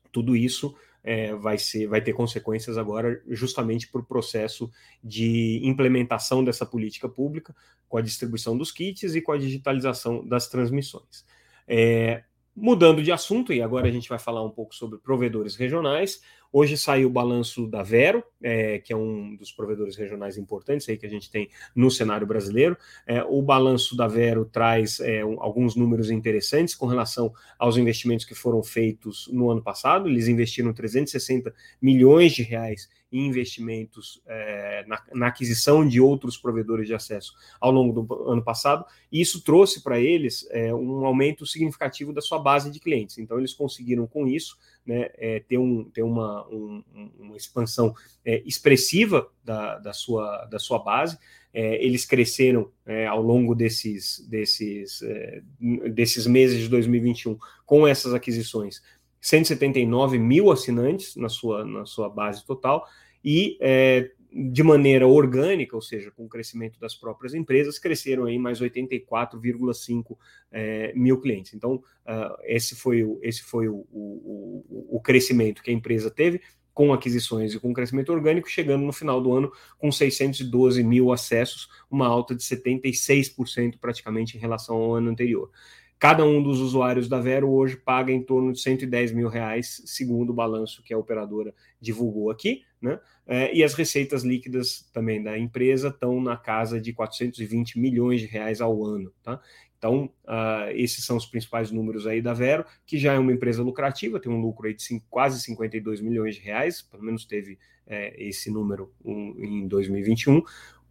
Tudo 0.09 0.37
isso 0.37 0.73
é, 1.03 1.33
vai, 1.35 1.57
ser, 1.57 1.87
vai 1.87 2.01
ter 2.01 2.13
consequências 2.13 2.77
agora 2.77 3.21
justamente 3.27 3.87
para 3.87 4.01
o 4.01 4.05
processo 4.05 4.69
de 5.03 5.59
implementação 5.63 6.43
dessa 6.43 6.65
política 6.65 7.09
pública, 7.09 7.55
com 7.87 7.97
a 7.97 8.01
distribuição 8.01 8.57
dos 8.57 8.71
kits 8.71 9.15
e 9.15 9.21
com 9.21 9.31
a 9.31 9.37
digitalização 9.37 10.25
das 10.25 10.47
transmissões. 10.47 11.25
É, 11.67 12.23
mudando 12.55 13.01
de 13.01 13.11
assunto, 13.11 13.53
e 13.53 13.61
agora 13.61 13.87
a 13.87 13.91
gente 13.91 14.09
vai 14.09 14.19
falar 14.19 14.43
um 14.43 14.51
pouco 14.51 14.75
sobre 14.75 14.99
provedores 14.99 15.55
regionais. 15.55 16.21
Hoje 16.53 16.75
saiu 16.75 17.07
o 17.07 17.11
balanço 17.11 17.65
da 17.65 17.81
Vero, 17.81 18.21
é, 18.43 18.79
que 18.79 18.91
é 18.91 18.95
um 18.95 19.37
dos 19.37 19.53
provedores 19.53 19.95
regionais 19.95 20.37
importantes 20.37 20.89
aí 20.89 20.97
que 20.97 21.05
a 21.05 21.09
gente 21.09 21.31
tem 21.31 21.49
no 21.73 21.89
cenário 21.89 22.27
brasileiro. 22.27 22.77
É, 23.07 23.23
o 23.23 23.41
balanço 23.41 23.95
da 23.95 24.05
Vero 24.05 24.43
traz 24.43 24.99
é, 24.99 25.23
um, 25.23 25.41
alguns 25.41 25.77
números 25.77 26.11
interessantes 26.11 26.75
com 26.75 26.87
relação 26.87 27.31
aos 27.57 27.77
investimentos 27.77 28.25
que 28.25 28.35
foram 28.35 28.61
feitos 28.61 29.29
no 29.31 29.49
ano 29.49 29.63
passado. 29.63 30.09
Eles 30.09 30.27
investiram 30.27 30.73
360 30.73 31.53
milhões 31.81 32.33
de 32.33 32.43
reais 32.43 32.89
em 33.11 33.27
investimentos 33.27 34.21
é, 34.25 34.85
na, 34.87 35.03
na, 35.13 35.27
aquisição 35.27 35.85
de 35.85 35.99
outros 35.99 36.37
provedores 36.37 36.87
de 36.87 36.93
acesso 36.93 37.33
ao 37.59 37.69
longo 37.71 38.01
do 38.01 38.29
ano 38.29 38.41
passado, 38.41 38.85
e 39.11 39.19
isso 39.19 39.43
trouxe 39.43 39.83
para 39.83 39.99
eles 39.99 40.47
é, 40.49 40.73
um 40.73 41.05
aumento 41.05 41.45
significativo 41.45 42.13
da 42.13 42.21
sua 42.21 42.39
base 42.39 42.71
de 42.71 42.79
clientes. 42.79 43.17
Então, 43.17 43.37
eles 43.37 43.53
conseguiram 43.53 44.07
com 44.07 44.25
isso 44.25 44.57
né, 44.85 45.09
é, 45.15 45.39
ter, 45.39 45.57
um, 45.57 45.83
ter 45.83 46.03
uma, 46.03 46.47
um, 46.47 46.83
uma 47.19 47.37
expansão 47.37 47.93
é, 48.25 48.41
expressiva 48.45 49.27
da, 49.43 49.77
da, 49.79 49.93
sua, 49.93 50.45
da 50.45 50.59
sua 50.59 50.79
base. 50.79 51.17
É, 51.53 51.83
eles 51.83 52.05
cresceram 52.05 52.71
é, 52.85 53.05
ao 53.05 53.21
longo 53.21 53.53
desses, 53.53 54.25
desses, 54.27 55.01
é, 55.01 55.41
desses 55.89 56.25
meses 56.25 56.59
de 56.59 56.69
2021 56.69 57.37
com 57.65 57.87
essas 57.87 58.13
aquisições. 58.13 58.81
179 59.19 60.17
mil 60.17 60.51
assinantes 60.51 61.15
na 61.15 61.29
sua, 61.29 61.63
na 61.63 61.85
sua 61.85 62.09
base 62.09 62.45
total 62.45 62.87
e 63.23 63.57
é, 63.61 64.09
de 64.33 64.63
maneira 64.63 65.05
orgânica, 65.05 65.75
ou 65.75 65.81
seja, 65.81 66.09
com 66.09 66.25
o 66.25 66.29
crescimento 66.29 66.79
das 66.79 66.95
próprias 66.95 67.33
empresas, 67.33 67.77
cresceram 67.77 68.25
aí 68.25 68.39
mais 68.39 68.61
84,5 68.61 70.17
é, 70.51 70.93
mil 70.95 71.19
clientes. 71.19 71.53
Então, 71.53 71.75
uh, 71.75 72.37
esse 72.43 72.75
foi, 72.75 73.03
o, 73.03 73.19
esse 73.21 73.43
foi 73.43 73.67
o, 73.67 73.85
o, 73.91 74.87
o, 74.89 75.01
crescimento 75.01 75.61
que 75.61 75.69
a 75.69 75.73
empresa 75.73 76.09
teve 76.09 76.41
com 76.73 76.93
aquisições 76.93 77.53
e 77.53 77.59
com 77.59 77.73
crescimento 77.73 78.13
orgânico, 78.13 78.49
chegando 78.49 78.85
no 78.85 78.93
final 78.93 79.21
do 79.21 79.33
ano 79.33 79.51
com 79.77 79.91
612 79.91 80.81
mil 80.81 81.11
acessos, 81.11 81.67
uma 81.89 82.07
alta 82.07 82.33
de 82.33 82.41
76% 82.41 83.77
praticamente 83.81 84.37
em 84.37 84.39
relação 84.39 84.77
ao 84.77 84.95
ano 84.95 85.09
anterior. 85.09 85.51
Cada 85.99 86.25
um 86.25 86.41
dos 86.41 86.59
usuários 86.59 87.07
da 87.07 87.19
Vero 87.19 87.51
hoje 87.51 87.75
paga 87.75 88.11
em 88.11 88.23
torno 88.23 88.51
de 88.53 88.59
110 88.59 89.11
mil 89.11 89.27
reais, 89.27 89.83
segundo 89.85 90.31
o 90.31 90.33
balanço 90.33 90.81
que 90.81 90.93
a 90.93 90.97
operadora 90.97 91.53
divulgou 91.79 92.31
aqui, 92.31 92.63
né? 92.81 92.99
É, 93.27 93.53
e 93.55 93.63
as 93.63 93.73
receitas 93.73 94.23
líquidas 94.23 94.89
também 94.91 95.21
da 95.21 95.37
empresa 95.37 95.89
estão 95.89 96.21
na 96.21 96.35
casa 96.35 96.81
de 96.81 96.91
420 96.91 97.79
milhões 97.79 98.21
de 98.21 98.27
reais 98.27 98.59
ao 98.59 98.83
ano, 98.83 99.13
tá? 99.23 99.39
Então, 99.77 100.11
uh, 100.25 100.69
esses 100.75 101.03
são 101.03 101.17
os 101.17 101.25
principais 101.25 101.71
números 101.71 102.05
aí 102.05 102.21
da 102.21 102.33
Vero, 102.33 102.63
que 102.85 102.99
já 102.99 103.13
é 103.13 103.19
uma 103.19 103.33
empresa 103.33 103.63
lucrativa, 103.63 104.19
tem 104.19 104.31
um 104.31 104.39
lucro 104.39 104.67
aí 104.67 104.75
de 104.75 104.83
cinco, 104.83 105.05
quase 105.09 105.41
52 105.41 106.01
milhões 106.01 106.35
de 106.35 106.41
reais, 106.41 106.83
pelo 106.83 107.03
menos 107.03 107.25
teve 107.25 107.57
é, 107.87 108.13
esse 108.23 108.51
número 108.51 108.93
um, 109.03 109.33
em 109.39 109.67
2021. 109.67 110.43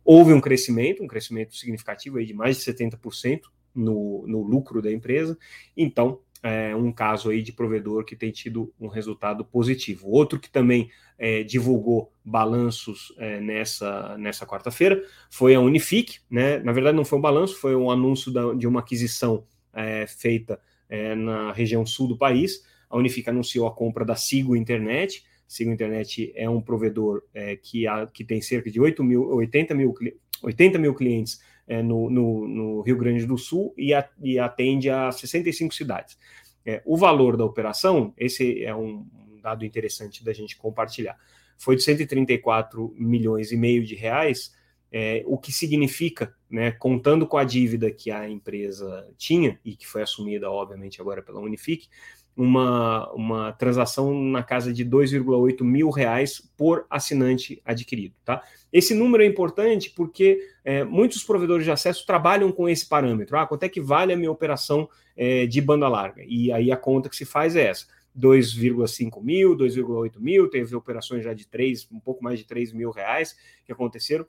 Houve 0.05 0.33
um 0.33 0.41
crescimento, 0.41 1.05
um 1.05 1.07
crescimento 1.07 1.55
significativo 1.55 2.19
aí 2.19 2.27
de 2.27 2.35
mais 2.35 2.57
de 2.57 2.65
70% 2.65 3.43
no, 3.73 4.27
no 4.27 4.43
lucro 4.43 4.83
da 4.83 4.91
empresa. 4.91 5.39
Então, 5.77 6.21
é, 6.43 6.75
um 6.75 6.91
caso 6.91 7.31
aí 7.31 7.43
de 7.43 7.53
provedor 7.53 8.05
que 8.05 8.17
tem 8.17 8.31
tido 8.31 8.73
um 8.81 8.89
resultado 8.89 9.45
positivo. 9.45 10.09
Outro 10.09 10.39
que 10.39 10.51
também 10.51 10.91
é, 11.19 11.43
divulgou 11.43 12.13
balanços 12.25 13.13
é, 13.19 13.41
nessa, 13.41 14.17
nessa 14.17 14.47
quarta-feira 14.47 15.03
foi 15.31 15.55
a 15.55 15.61
Unifique, 15.61 16.21
né? 16.31 16.59
Na 16.59 16.73
verdade, 16.73 16.97
não 16.97 17.05
foi 17.05 17.19
um 17.19 17.23
balanço, 17.23 17.57
foi 17.57 17.77
um 17.77 17.91
anúncio 17.91 18.33
da, 18.33 18.55
de 18.55 18.67
uma 18.67 18.81
aquisição 18.81 19.45
é, 19.75 20.07
feita 20.07 20.59
é, 20.89 21.15
na 21.15 21.53
região 21.53 21.85
sul 21.85 22.09
do 22.09 22.17
país. 22.17 22.65
A 22.89 22.97
Unifique 22.97 23.29
anunciou 23.29 23.67
a 23.67 23.75
compra 23.75 24.05
da 24.05 24.17
Sigo 24.17 24.57
Internet. 24.57 25.25
Sigo 25.47 25.71
Internet 25.71 26.33
é 26.35 26.49
um 26.49 26.61
provedor 26.61 27.23
é, 27.35 27.57
que, 27.57 27.87
a, 27.87 28.07
que 28.07 28.25
tem 28.25 28.41
cerca 28.41 28.71
de 28.71 28.81
8 28.81 29.05
mil, 29.05 29.29
80 29.29 29.75
mil, 29.75 29.95
80 30.43 30.79
mil 30.79 30.95
clientes 30.95 31.41
é, 31.71 31.81
no, 31.85 32.11
no, 32.11 32.49
no, 32.49 32.81
Rio 32.81 32.99
Grande 32.99 33.25
do 33.25 33.39
Sul 33.39 33.73
e, 33.79 33.95
a, 33.95 34.07
e 34.21 34.41
atende 34.41 34.91
a 34.91 35.13
65 35.13 35.73
cidades. 35.73 36.19
É, 36.67 36.83
o 36.85 36.97
valor 36.97 37.37
da 37.37 37.45
operação, 37.45 38.13
esse 38.19 38.65
é 38.65 38.75
um, 38.75 39.07
dado 39.41 39.65
interessante 39.65 40.25
da 40.25 40.33
gente 40.33 40.57
compartilhar, 40.57 41.17
foi 41.57 41.77
de 41.77 41.85
134 41.85 42.93
milhões 42.99 43.53
e 43.53 43.57
meio 43.57 43.85
de 43.85 43.95
reais, 43.95 44.53
é, 44.91 45.23
o 45.25 45.39
que 45.39 45.53
significa, 45.53 46.35
né, 46.51 46.73
contando 46.73 47.25
com 47.25 47.39
a 47.39 47.45
dívida 47.45 47.89
que 47.93 48.11
a 48.11 48.29
empresa 48.29 49.07
tinha 49.17 49.57
e 49.65 49.77
que 49.77 49.87
foi 49.87 50.03
assumida, 50.03 50.51
obviamente, 50.51 51.01
agora 51.01 51.23
pela 51.23 51.39
Unifique, 51.39 51.89
uma, 52.37 53.11
uma 53.13 53.53
transação 53.53 54.15
na 54.15 54.43
casa 54.43 54.73
de 54.73 54.85
2,8 54.85 55.63
mil 55.63 55.91
reais 55.91 56.41
por 56.57 56.87
assinante 56.89 57.61
adquirido. 57.65 58.15
Tá? 58.25 58.43
Esse 58.73 58.95
número 58.95 59.23
é 59.23 59.27
importante 59.27 59.91
porque 59.91 60.41
é, 60.65 60.85
muitos 60.85 61.23
provedores 61.23 61.65
de 61.65 61.71
acesso 61.71 62.07
trabalham 62.07 62.51
com 62.53 62.69
esse 62.69 62.89
parâmetro. 62.89 63.37
Ah, 63.37 63.47
quanto 63.47 63.65
é 63.65 63.69
que 63.69 63.81
vale 63.81 64.13
a 64.13 64.17
minha 64.17 64.31
operação 64.31 64.89
é, 65.17 65.47
de 65.47 65.61
banda 65.61 65.89
larga? 65.89 66.23
E 66.27 66.53
aí 66.53 66.71
a 66.73 66.77
conta 66.77 67.09
que 67.09 67.17
se 67.17 67.25
faz 67.25 67.57
é 67.57 67.67
essa. 67.67 67.87
2,5 68.19 69.23
mil, 69.23 69.57
2,8 69.57 70.19
mil, 70.19 70.49
teve 70.49 70.75
operações 70.75 71.23
já 71.23 71.33
de 71.33 71.47
3, 71.47 71.89
um 71.93 72.01
pouco 72.01 72.23
mais 72.23 72.39
de 72.39 72.45
3 72.45 72.73
mil 72.73 72.91
reais 72.91 73.37
que 73.65 73.73
aconteceram. 73.73 74.27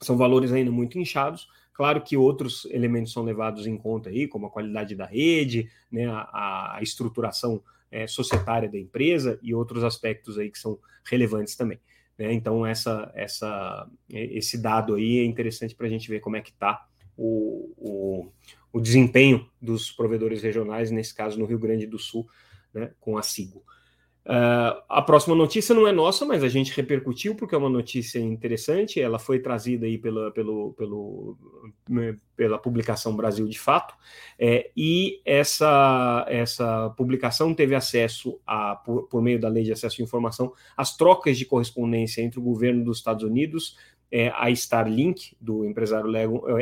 São 0.00 0.16
valores 0.16 0.52
ainda 0.52 0.70
muito 0.70 0.98
inchados, 0.98 1.48
Claro 1.78 2.02
que 2.02 2.16
outros 2.16 2.64
elementos 2.72 3.12
são 3.12 3.22
levados 3.22 3.64
em 3.64 3.76
conta 3.76 4.10
aí, 4.10 4.26
como 4.26 4.46
a 4.46 4.50
qualidade 4.50 4.96
da 4.96 5.06
rede, 5.06 5.70
né, 5.88 6.06
a, 6.06 6.74
a 6.76 6.82
estruturação 6.82 7.62
é, 7.88 8.04
societária 8.08 8.68
da 8.68 8.76
empresa 8.76 9.38
e 9.40 9.54
outros 9.54 9.84
aspectos 9.84 10.40
aí 10.40 10.50
que 10.50 10.58
são 10.58 10.76
relevantes 11.08 11.54
também. 11.54 11.78
Né? 12.18 12.32
Então, 12.32 12.66
essa, 12.66 13.12
essa, 13.14 13.88
esse 14.10 14.58
dado 14.58 14.96
aí 14.96 15.20
é 15.20 15.24
interessante 15.24 15.72
para 15.72 15.86
a 15.86 15.88
gente 15.88 16.08
ver 16.08 16.18
como 16.18 16.34
é 16.34 16.40
que 16.40 16.50
está 16.50 16.84
o, 17.16 17.72
o, 17.76 18.32
o, 18.72 18.80
desempenho 18.80 19.48
dos 19.62 19.92
provedores 19.92 20.42
regionais, 20.42 20.90
nesse 20.90 21.14
caso 21.14 21.38
no 21.38 21.46
Rio 21.46 21.60
Grande 21.60 21.86
do 21.86 21.96
Sul, 21.96 22.28
né, 22.74 22.90
com 22.98 23.16
a 23.16 23.22
SIGO. 23.22 23.62
Uh, 24.28 24.76
a 24.90 25.00
próxima 25.00 25.34
notícia 25.34 25.74
não 25.74 25.88
é 25.88 25.92
nossa, 25.92 26.26
mas 26.26 26.44
a 26.44 26.48
gente 26.48 26.76
repercutiu 26.76 27.34
porque 27.34 27.54
é 27.54 27.58
uma 27.58 27.70
notícia 27.70 28.18
interessante. 28.18 29.00
Ela 29.00 29.18
foi 29.18 29.38
trazida 29.38 29.86
aí 29.86 29.96
pela, 29.96 30.30
pelo, 30.32 30.74
pelo, 30.74 31.38
né, 31.88 32.14
pela 32.36 32.58
publicação 32.58 33.16
Brasil 33.16 33.48
de 33.48 33.58
Fato, 33.58 33.94
é, 34.38 34.70
e 34.76 35.22
essa, 35.24 36.26
essa 36.28 36.90
publicação 36.90 37.54
teve 37.54 37.74
acesso, 37.74 38.38
a, 38.46 38.76
por, 38.76 39.08
por, 39.08 39.22
meio 39.22 39.40
da 39.40 39.48
Lei 39.48 39.64
de 39.64 39.72
Acesso 39.72 40.02
à 40.02 40.04
Informação, 40.04 40.52
às 40.76 40.94
trocas 40.94 41.38
de 41.38 41.46
correspondência 41.46 42.20
entre 42.20 42.38
o 42.38 42.42
governo 42.42 42.84
dos 42.84 42.98
Estados 42.98 43.24
Unidos, 43.24 43.78
é, 44.12 44.30
a 44.36 44.50
Starlink, 44.50 45.36
do 45.40 45.64
empresário 45.64 46.14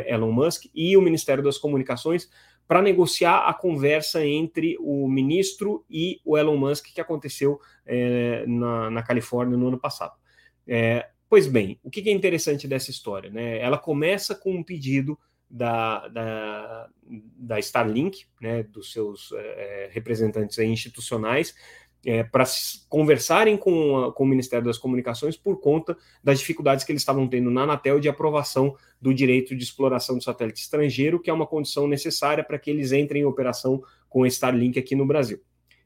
Elon 0.05 0.31
Musk, 0.31 0.67
e 0.73 0.95
o 0.95 1.01
Ministério 1.01 1.43
das 1.43 1.57
Comunicações 1.57 2.29
para 2.67 2.81
negociar 2.81 3.47
a 3.47 3.53
conversa 3.53 4.25
entre 4.25 4.75
o 4.79 5.07
ministro 5.07 5.85
e 5.89 6.19
o 6.25 6.37
Elon 6.37 6.57
Musk 6.57 6.87
que 6.93 6.99
aconteceu 6.99 7.59
é, 7.85 8.45
na, 8.45 8.89
na, 8.89 9.03
Califórnia 9.03 9.57
no 9.57 9.69
ano 9.69 9.79
passado. 9.79 10.13
É, 10.67 11.09
pois 11.29 11.47
bem, 11.47 11.79
o 11.81 11.89
que 11.89 12.07
é 12.09 12.11
interessante 12.11 12.67
dessa 12.67 12.91
história? 12.91 13.29
Né? 13.29 13.59
Ela 13.59 13.77
começa 13.77 14.35
com 14.35 14.53
um 14.53 14.63
pedido 14.63 15.17
da, 15.49 16.07
da, 16.09 16.89
da 17.37 17.59
Starlink, 17.59 18.25
né, 18.41 18.63
dos 18.63 18.91
seus 18.91 19.31
é, 19.31 19.89
representantes 19.93 20.57
institucionais, 20.57 21.55
é, 22.07 22.23
para 22.23 22.45
conversarem 22.87 23.57
com, 23.57 23.97
a, 23.97 24.13
com 24.13 24.23
o 24.23 24.27
Ministério 24.27 24.65
das 24.65 24.77
Comunicações 24.77 25.35
por 25.35 25.59
conta 25.59 25.97
das 26.23 26.39
dificuldades 26.39 26.85
que 26.85 26.91
eles 26.93 27.01
estavam 27.01 27.27
tendo 27.27 27.51
na 27.51 27.63
Anatel 27.63 27.99
de 27.99 28.07
aprovação 28.07 28.77
do 29.01 29.13
direito 29.13 29.53
de 29.53 29.61
exploração 29.61 30.17
do 30.17 30.23
satélite 30.23 30.61
estrangeiro, 30.61 31.19
que 31.19 31.29
é 31.29 31.33
uma 31.33 31.45
condição 31.45 31.85
necessária 31.85 32.45
para 32.45 32.57
que 32.57 32.69
eles 32.69 32.93
entrem 32.93 33.23
em 33.23 33.25
operação 33.25 33.83
com 34.07 34.23
a 34.23 34.27
Starlink 34.29 34.79
aqui 34.79 34.95
no 34.95 35.05
Brasil. 35.05 35.41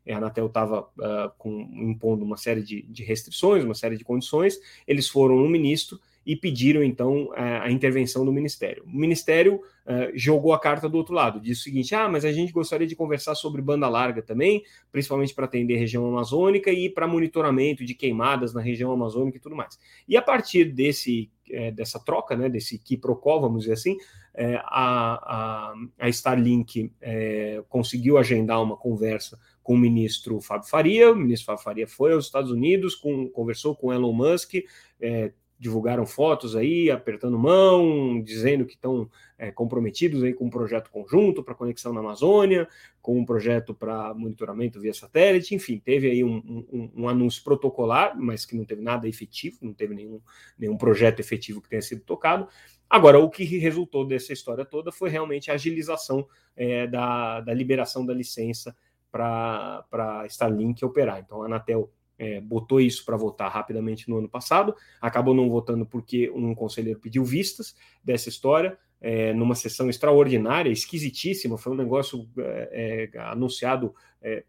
A 0.07 0.17
Anatel 0.17 0.45
estava 0.45 0.81
uh, 0.81 1.49
impondo 1.73 2.23
uma 2.23 2.37
série 2.37 2.61
de, 2.61 2.83
de 2.83 3.03
restrições, 3.03 3.63
uma 3.63 3.73
série 3.73 3.97
de 3.97 4.03
condições, 4.03 4.59
eles 4.87 5.09
foram 5.09 5.37
no 5.37 5.49
ministro 5.49 5.99
e 6.25 6.35
pediram 6.35 6.83
então 6.83 7.29
a 7.35 7.71
intervenção 7.71 8.23
do 8.23 8.31
Ministério. 8.31 8.83
O 8.85 8.95
Ministério 8.95 9.55
uh, 9.55 10.11
jogou 10.13 10.53
a 10.53 10.59
carta 10.59 10.87
do 10.87 10.97
outro 10.97 11.13
lado, 11.13 11.39
disse 11.39 11.61
o 11.61 11.63
seguinte: 11.63 11.95
ah, 11.95 12.07
mas 12.07 12.23
a 12.23 12.31
gente 12.31 12.53
gostaria 12.53 12.85
de 12.85 12.95
conversar 12.95 13.35
sobre 13.35 13.61
banda 13.61 13.89
larga 13.89 14.21
também, 14.21 14.63
principalmente 14.91 15.33
para 15.33 15.45
atender 15.45 15.77
região 15.77 16.05
amazônica 16.05 16.71
e 16.71 16.89
para 16.89 17.07
monitoramento 17.07 17.83
de 17.83 17.95
queimadas 17.95 18.53
na 18.53 18.61
região 18.61 18.91
amazônica 18.91 19.37
e 19.37 19.41
tudo 19.41 19.55
mais. 19.55 19.79
E 20.07 20.15
a 20.15 20.21
partir 20.21 20.65
desse 20.65 21.31
é, 21.49 21.71
dessa 21.71 21.99
troca, 21.99 22.35
né, 22.35 22.49
desse 22.49 22.77
quiprocó, 22.79 23.39
vamos 23.39 23.61
dizer 23.61 23.73
assim, 23.73 23.97
é, 24.33 24.55
a, 24.63 25.73
a, 25.73 25.73
a, 25.99 26.09
Starlink 26.09 26.91
é, 27.01 27.61
conseguiu 27.67 28.17
agendar 28.17 28.61
uma 28.61 28.77
conversa 28.77 29.37
com 29.61 29.73
o 29.73 29.77
ministro 29.77 30.39
Fábio 30.39 30.69
Faria. 30.69 31.11
O 31.11 31.15
ministro 31.15 31.47
Fábio 31.47 31.63
Faria 31.63 31.87
foi 31.87 32.13
aos 32.13 32.25
Estados 32.25 32.51
Unidos, 32.51 32.95
com, 32.95 33.27
conversou 33.29 33.75
com 33.75 33.91
Elon 33.93 34.13
Musk, 34.13 34.55
é, 34.99 35.31
divulgaram 35.61 36.07
fotos 36.07 36.55
aí, 36.55 36.89
apertando 36.89 37.37
mão, 37.37 38.19
dizendo 38.19 38.65
que 38.65 38.73
estão 38.73 39.07
é, 39.37 39.51
comprometidos 39.51 40.23
aí 40.23 40.33
com 40.33 40.45
um 40.45 40.49
projeto 40.49 40.89
conjunto 40.89 41.43
para 41.43 41.53
conexão 41.53 41.93
na 41.93 41.99
Amazônia, 41.99 42.67
com 42.99 43.19
um 43.19 43.23
projeto 43.23 43.71
para 43.71 44.11
monitoramento 44.15 44.81
via 44.81 44.91
satélite, 44.91 45.53
enfim, 45.53 45.77
teve 45.77 46.09
aí 46.09 46.23
um, 46.23 46.65
um, 46.71 46.91
um, 46.95 47.07
anúncio 47.07 47.43
protocolar, 47.43 48.19
mas 48.19 48.43
que 48.43 48.55
não 48.57 48.65
teve 48.65 48.81
nada 48.81 49.07
efetivo, 49.07 49.59
não 49.61 49.71
teve 49.71 49.93
nenhum, 49.93 50.19
nenhum 50.57 50.75
projeto 50.75 51.19
efetivo 51.19 51.61
que 51.61 51.69
tenha 51.69 51.81
sido 51.83 52.01
tocado. 52.01 52.47
Agora, 52.89 53.19
o 53.19 53.29
que 53.29 53.43
resultou 53.59 54.03
dessa 54.03 54.33
história 54.33 54.65
toda 54.65 54.91
foi 54.91 55.11
realmente 55.11 55.51
a 55.51 55.53
agilização 55.53 56.27
é, 56.55 56.87
da, 56.87 57.39
da 57.39 57.53
liberação 57.53 58.03
da 58.03 58.15
licença 58.15 58.75
para 59.11 60.25
Starlink 60.27 60.83
operar. 60.83 61.19
Então, 61.19 61.43
a 61.43 61.45
Anatel 61.45 61.87
é, 62.21 62.39
botou 62.39 62.79
isso 62.79 63.03
para 63.03 63.17
votar 63.17 63.51
rapidamente 63.51 64.07
no 64.07 64.19
ano 64.19 64.29
passado, 64.29 64.75
acabou 65.01 65.33
não 65.33 65.49
votando 65.49 65.87
porque 65.87 66.29
um 66.29 66.53
conselheiro 66.53 66.99
pediu 66.99 67.25
vistas 67.25 67.75
dessa 68.03 68.29
história, 68.29 68.77
é, 69.01 69.33
numa 69.33 69.55
sessão 69.55 69.89
extraordinária, 69.89 70.69
esquisitíssima, 70.69 71.57
foi 71.57 71.73
um 71.73 71.75
negócio 71.75 72.29
é, 72.37 73.09
é 73.11 73.19
anunciado 73.21 73.95
é, 74.21 74.43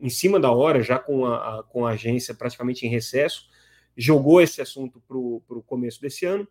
em 0.00 0.08
cima 0.08 0.40
da 0.40 0.50
hora, 0.50 0.82
já 0.82 0.98
com 0.98 1.26
a, 1.26 1.58
a, 1.58 1.62
com 1.62 1.84
a 1.84 1.90
agência 1.90 2.34
praticamente 2.34 2.86
em 2.86 2.88
recesso, 2.88 3.50
jogou 3.94 4.40
esse 4.40 4.62
assunto 4.62 5.02
para 5.06 5.18
o 5.18 5.62
começo 5.66 6.00
desse 6.00 6.24
ano, 6.24 6.48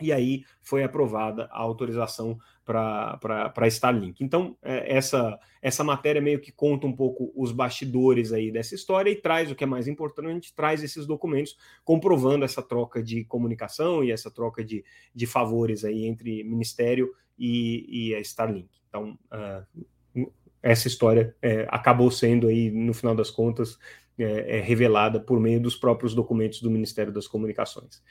e 0.00 0.12
aí 0.12 0.44
foi 0.62 0.84
aprovada 0.84 1.48
a 1.50 1.58
autorização 1.58 2.38
para 2.68 3.66
Starlink. 3.68 4.22
Então, 4.22 4.54
é, 4.62 4.94
essa, 4.94 5.38
essa 5.62 5.82
matéria 5.82 6.20
meio 6.20 6.38
que 6.38 6.52
conta 6.52 6.86
um 6.86 6.92
pouco 6.92 7.32
os 7.34 7.50
bastidores 7.50 8.30
aí 8.30 8.52
dessa 8.52 8.74
história 8.74 9.10
e 9.10 9.16
traz 9.16 9.50
o 9.50 9.54
que 9.54 9.64
é 9.64 9.66
mais 9.66 9.88
importante, 9.88 10.54
traz 10.54 10.82
esses 10.82 11.06
documentos 11.06 11.56
comprovando 11.82 12.44
essa 12.44 12.62
troca 12.62 13.02
de 13.02 13.24
comunicação 13.24 14.04
e 14.04 14.10
essa 14.10 14.30
troca 14.30 14.62
de, 14.62 14.84
de 15.14 15.26
favores 15.26 15.82
aí 15.82 16.04
entre 16.04 16.44
Ministério 16.44 17.10
e, 17.38 18.10
e 18.10 18.14
a 18.14 18.20
Starlink. 18.20 18.68
Então, 18.90 19.18
uh, 19.32 20.30
essa 20.62 20.88
história 20.88 21.34
é, 21.40 21.66
acabou 21.70 22.10
sendo 22.10 22.48
aí, 22.48 22.70
no 22.70 22.92
final 22.92 23.14
das 23.14 23.30
contas, 23.30 23.78
é, 24.18 24.58
é 24.58 24.60
revelada 24.60 25.18
por 25.20 25.40
meio 25.40 25.60
dos 25.60 25.76
próprios 25.76 26.14
documentos 26.14 26.60
do 26.60 26.70
Ministério 26.70 27.12
das 27.12 27.26
Comunicações. 27.26 28.02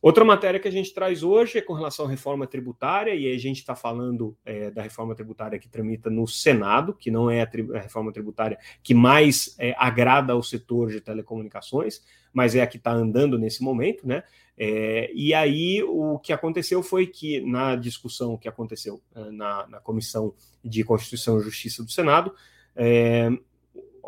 Outra 0.00 0.24
matéria 0.24 0.60
que 0.60 0.68
a 0.68 0.70
gente 0.70 0.94
traz 0.94 1.22
hoje 1.22 1.58
é 1.58 1.60
com 1.60 1.72
relação 1.72 2.06
à 2.06 2.08
reforma 2.08 2.46
tributária, 2.46 3.14
e 3.14 3.32
a 3.32 3.38
gente 3.38 3.58
está 3.58 3.74
falando 3.74 4.36
é, 4.44 4.70
da 4.70 4.82
reforma 4.82 5.14
tributária 5.14 5.58
que 5.58 5.68
tramita 5.68 6.08
no 6.08 6.26
Senado, 6.26 6.94
que 6.94 7.10
não 7.10 7.28
é 7.28 7.42
a, 7.42 7.46
tri 7.46 7.66
a 7.74 7.80
reforma 7.80 8.12
tributária 8.12 8.58
que 8.82 8.94
mais 8.94 9.56
é, 9.58 9.74
agrada 9.76 10.32
ao 10.32 10.42
setor 10.42 10.90
de 10.90 11.00
telecomunicações, 11.00 12.00
mas 12.32 12.54
é 12.54 12.62
a 12.62 12.66
que 12.66 12.76
está 12.76 12.92
andando 12.92 13.38
nesse 13.38 13.62
momento, 13.62 14.06
né? 14.06 14.22
É, 14.56 15.10
e 15.14 15.32
aí 15.34 15.82
o 15.84 16.18
que 16.18 16.32
aconteceu 16.32 16.82
foi 16.82 17.06
que 17.06 17.40
na 17.40 17.76
discussão 17.76 18.36
que 18.36 18.48
aconteceu 18.48 19.00
é, 19.14 19.30
na, 19.30 19.66
na 19.68 19.80
Comissão 19.80 20.34
de 20.64 20.82
Constituição 20.84 21.38
e 21.38 21.42
Justiça 21.42 21.82
do 21.82 21.90
Senado, 21.90 22.32
é, 22.74 23.30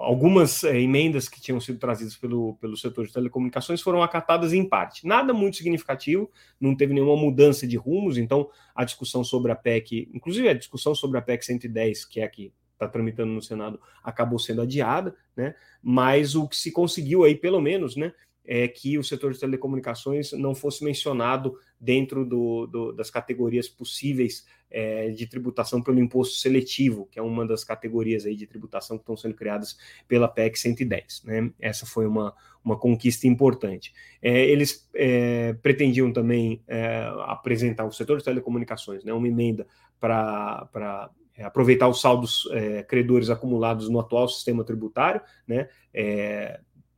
algumas 0.01 0.65
é, 0.65 0.81
emendas 0.81 1.29
que 1.29 1.41
tinham 1.41 1.61
sido 1.61 1.79
trazidas 1.79 2.17
pelo, 2.17 2.55
pelo 2.55 2.77
setor 2.77 3.07
de 3.07 3.13
telecomunicações 3.13 3.83
foram 3.83 4.03
acatadas 4.03 4.53
em 4.53 4.67
parte. 4.67 5.07
Nada 5.07 5.35
muito 5.35 5.59
significativo, 5.59 6.31
não 6.59 6.75
teve 6.75 6.95
nenhuma 6.95 7.17
mudança 7.17 7.67
de 7.67 7.77
rumos, 7.77 8.17
então 8.17 8.49
a 8.75 8.85
discussão 8.85 9.23
sobre 9.23 9.53
a 9.53 9.57
PEC, 9.57 10.09
inclusive 10.15 10.49
a 10.49 10.55
discussão 10.55 10.95
sobre 10.95 11.19
a 11.19 11.23
PEC 11.23 11.45
110, 11.45 12.07
que 12.07 12.21
é 12.21 12.25
a 12.25 12.29
que 12.29 12.53
está 12.73 12.89
tramitando 12.89 13.31
no 13.31 13.43
Senado 13.43 13.79
acabou 14.03 14.39
sendo 14.39 14.63
adiada, 14.63 15.15
né? 15.37 15.55
Mas 15.83 16.35
o 16.35 16.49
que 16.49 16.57
se 16.57 16.73
conseguiu 16.73 17.25
aí, 17.25 17.35
pelo 17.35 17.61
menos, 17.61 17.95
né? 17.95 18.13
É 18.53 18.67
que 18.67 18.99
o 18.99 19.05
setor 19.05 19.33
de 19.33 19.39
telecomunicações 19.39 20.33
não 20.33 20.57
fosse 20.57 20.83
mencionado 20.83 21.57
dentro 21.81 22.25
do, 22.25 22.67
do, 22.67 22.93
das 22.93 23.09
categorias 23.09 23.69
possíveis 23.69 24.45
é, 24.69 25.11
de 25.11 25.25
tributação 25.25 25.81
pelo 25.81 26.01
imposto 26.01 26.35
seletivo, 26.35 27.09
que 27.13 27.19
é 27.19 27.23
uma 27.23 27.47
das 27.47 27.63
categorias 27.63 28.27
aí 28.27 28.35
de 28.35 28.49
tributação 28.49 28.97
que 28.97 29.03
estão 29.03 29.17
sendo 29.17 29.35
criadas 29.35 29.79
pela 30.09 30.27
PEC 30.27 30.59
110. 30.59 31.23
Né? 31.25 31.53
Essa 31.61 31.87
foi 31.87 32.07
uma, 32.07 32.35
uma 32.65 32.77
conquista 32.77 33.29
importante. 33.29 33.93
É, 34.21 34.45
eles 34.47 34.89
é, 34.95 35.53
pretendiam 35.55 36.13
também 36.13 36.61
é, 36.67 37.09
apresentar 37.27 37.85
o 37.85 37.93
setor 37.93 38.19
de 38.19 38.25
telecomunicações, 38.25 39.05
né, 39.05 39.13
uma 39.13 39.29
emenda 39.29 39.65
para 40.01 41.11
é, 41.37 41.45
aproveitar 41.45 41.89
os 41.89 42.01
saldos 42.01 42.49
é, 42.53 42.83
credores 42.83 43.31
acumulados 43.31 43.89
no 43.89 43.99
atual 43.99 44.29
sistema 44.29 44.63
tributário, 44.63 45.21
né? 45.47 45.69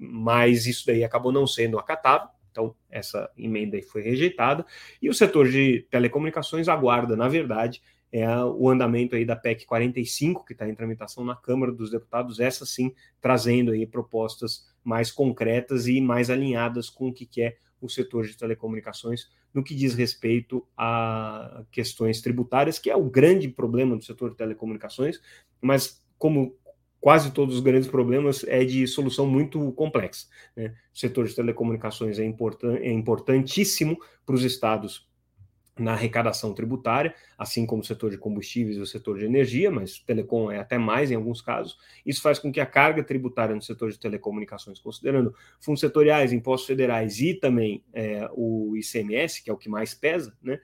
Mas 0.05 0.67
isso 0.67 0.87
daí 0.87 1.05
acabou 1.05 1.31
não 1.31 1.47
sendo 1.47 1.79
acatado. 1.79 2.29
Então, 2.51 2.75
essa 2.91 3.31
emenda 3.37 3.81
foi 3.83 4.03
rejeitada. 4.03 4.67
E 5.01 5.09
o 5.09 5.15
setor 5.15 5.49
de 5.49 5.87
telecomunicações 5.91 6.69
aguarda, 6.69 7.17
na 7.17 7.29
verdade, 7.29 7.81
é 8.13 8.29
o 8.45 8.69
andamento 8.69 9.17
aí 9.17 9.25
da 9.25 9.35
PEC 9.35 9.65
45, 9.65 10.45
que 10.45 10.53
está 10.53 10.69
em 10.69 10.75
tramitação 10.75 11.25
na 11.25 11.35
Câmara 11.35 11.73
dos 11.73 11.91
Deputados, 11.91 12.41
essa 12.41 12.67
sim 12.67 12.95
trazendo 13.23 13.73
aí 13.73 13.87
propostas 13.87 14.67
mais 14.85 15.11
concretas 15.11 15.87
e 15.87 15.99
mais 16.01 16.29
alinhadas 16.29 16.91
com 16.91 17.09
o 17.09 17.13
que 17.13 17.41
é 17.41 17.57
o 17.81 17.89
setor 17.89 18.27
de 18.27 18.37
telecomunicações 18.37 19.31
no 19.53 19.63
que 19.63 19.75
diz 19.75 19.95
respeito 19.95 20.67
a 20.77 21.65
questões 21.71 22.21
tributárias, 22.21 22.79
que 22.79 22.91
é 22.91 22.97
o 22.97 23.05
grande 23.05 23.49
problema 23.49 23.97
do 23.97 24.05
setor 24.05 24.31
de 24.31 24.37
telecomunicações, 24.37 25.21
mas 25.61 26.03
como 26.19 26.57
quase 27.03 27.33
todos 27.33 27.57
os 27.57 27.61
grandes 27.61 27.89
problemas 27.89 28.45
é 28.45 28.65
de 28.65 28.87
solução 28.87 29.27
muito 29.27 29.73
complexa. 29.73 30.29
Né? 30.57 30.73
O 30.95 30.99
setor 30.99 31.27
de 31.27 31.35
telecomunicações 31.35 32.21
é, 32.21 32.25
importan 32.25 32.77
é 32.77 32.93
importantíssimo 32.93 33.99
para 34.25 34.37
os 34.37 34.45
estados 34.45 35.11
na 35.77 35.95
arrecadação 35.95 36.55
tributária, 36.55 37.13
assim 37.37 37.67
como 37.67 37.83
o 37.83 37.85
setor 37.85 38.11
de 38.11 38.19
combustíveis 38.19 38.77
e 38.77 38.81
o 38.81 38.87
setor 38.87 39.19
de 39.19 39.25
energia, 39.25 39.69
mas 39.69 39.99
telecom 39.99 40.49
é 40.49 40.61
até 40.61 40.79
mais 40.79 41.11
em 41.11 41.17
alguns 41.17 41.41
casos. 41.41 41.77
Isso 42.07 42.23
faz 42.23 42.39
com 42.39 42.53
que 42.53 42.61
a 42.61 42.67
carga 42.67 43.03
tributária 43.03 43.55
no 43.55 43.63
setor 43.63 43.91
de 43.91 43.99
telecomunicações, 43.99 44.79
considerando 44.79 45.35
fundos 45.59 45.81
setoriais, 45.81 46.33
impostos 46.33 46.69
federais 46.69 47.19
e 47.21 47.35
também 47.35 47.83
é, 47.93 48.29
o 48.33 48.77
ICMS, 48.77 49.43
que 49.43 49.51
é 49.51 49.53
o 49.53 49.57
que 49.57 49.69
mais 49.69 49.93
pesa, 49.93 50.37
né, 50.41 50.61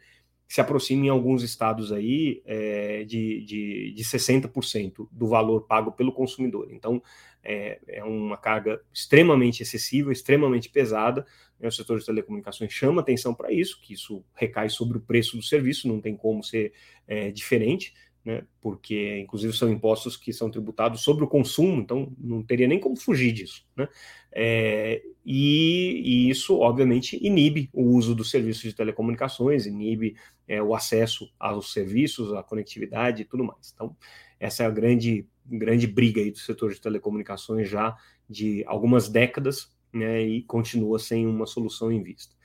se 0.49 0.63
aproxime 0.63 1.09
em 1.09 1.11
alguns 1.11 1.43
estados 1.43 1.93
aí 1.93 2.43
é, 2.47 3.05
de, 3.05 3.45
de, 3.45 3.93
de 3.93 4.03
60% 4.03 5.07
do 5.13 5.27
valor 5.27 5.67
pago 5.67 5.93
pelo 5.93 6.11
consumidor. 6.11 6.69
Então, 6.73 7.03
é, 7.45 7.79
é 7.87 8.03
uma 8.03 8.37
carga 8.37 8.81
extremamente 8.93 9.63
excessiva, 9.63 10.11
extremamente 10.11 10.71
pesada, 10.71 11.27
né, 11.61 11.69
o 11.69 11.73
setor 11.73 11.99
de 11.99 12.07
telecomunicações 12.07 12.73
chama 12.73 13.03
atenção 13.03 13.35
para 13.35 13.53
isso, 13.53 13.81
que 13.83 13.93
isso 13.93 14.25
recai 14.35 14.71
sobre 14.71 14.97
o 14.97 15.01
preço 15.01 15.37
do 15.37 15.43
serviço, 15.43 15.87
não 15.87 16.01
tem 16.01 16.17
como 16.17 16.43
ser 16.43 16.73
é, 17.07 17.31
diferente, 17.31 17.93
né, 18.25 18.43
porque 18.61 19.19
inclusive 19.19 19.57
são 19.57 19.71
impostos 19.71 20.17
que 20.17 20.33
são 20.33 20.51
tributados 20.51 21.03
sobre 21.03 21.25
o 21.25 21.29
consumo, 21.29 21.81
então 21.81 22.13
não 22.19 22.43
teria 22.43 22.67
nem 22.67 22.81
como 22.81 22.97
fugir 22.97 23.33
disso. 23.33 23.67
Né? 23.77 23.89
É, 24.33 25.03
e, 25.25 26.03
e, 26.05 26.31
isso, 26.31 26.59
obviamente, 26.59 27.19
inibe 27.23 27.69
o 27.73 27.83
uso 27.83 28.15
dos 28.15 28.31
serviços 28.31 28.63
de 28.63 28.75
telecomunicações, 28.75 29.67
inibe 29.67 30.17
é, 30.49 30.63
o 30.63 30.75
acesso 30.75 31.31
aos 31.39 31.73
serviços, 31.73 32.33
à 32.33 32.43
conectividade 32.43 33.23
e 33.23 33.25
tudo 33.25 33.45
mais. 33.45 33.73
Então, 33.75 33.95
essa 34.41 34.65
é 34.65 34.67
a 34.67 34.71
grande, 34.71 35.27
grande 35.45 35.87
briga 35.87 36.21
aí 36.21 36.31
do 36.31 36.39
setor 36.39 36.73
de 36.73 36.81
telecomunicações 36.81 37.69
já 37.69 37.97
de 38.29 38.65
algumas 38.67 39.09
décadas, 39.09 39.73
né, 39.93 40.23
e 40.23 40.43
continua 40.43 40.99
sem 40.99 41.27
uma 41.27 41.47
solução 41.47 41.93
em 41.93 42.03
vista. 42.03 42.37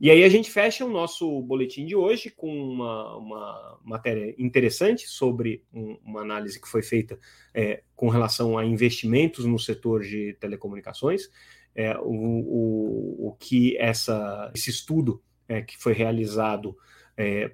E 0.00 0.10
aí 0.10 0.24
a 0.24 0.28
gente 0.28 0.50
fecha 0.50 0.84
o 0.84 0.90
nosso 0.90 1.40
boletim 1.42 1.86
de 1.86 1.94
hoje 1.94 2.28
com 2.28 2.52
uma, 2.52 3.16
uma 3.16 3.80
matéria 3.82 4.34
interessante 4.36 5.06
sobre 5.06 5.64
um, 5.72 5.96
uma 6.04 6.20
análise 6.20 6.60
que 6.60 6.68
foi 6.68 6.82
feita 6.82 7.18
é, 7.54 7.82
com 7.94 8.08
relação 8.08 8.58
a 8.58 8.66
investimentos 8.66 9.44
no 9.44 9.58
setor 9.58 10.02
de 10.02 10.36
telecomunicações, 10.40 11.30
é, 11.74 11.96
o, 11.98 12.10
o, 12.10 13.28
o 13.28 13.36
que 13.38 13.76
essa, 13.78 14.50
esse 14.54 14.70
estudo 14.70 15.22
é, 15.48 15.62
que 15.62 15.76
foi 15.78 15.92
realizado 15.92 16.76
é, 17.16 17.50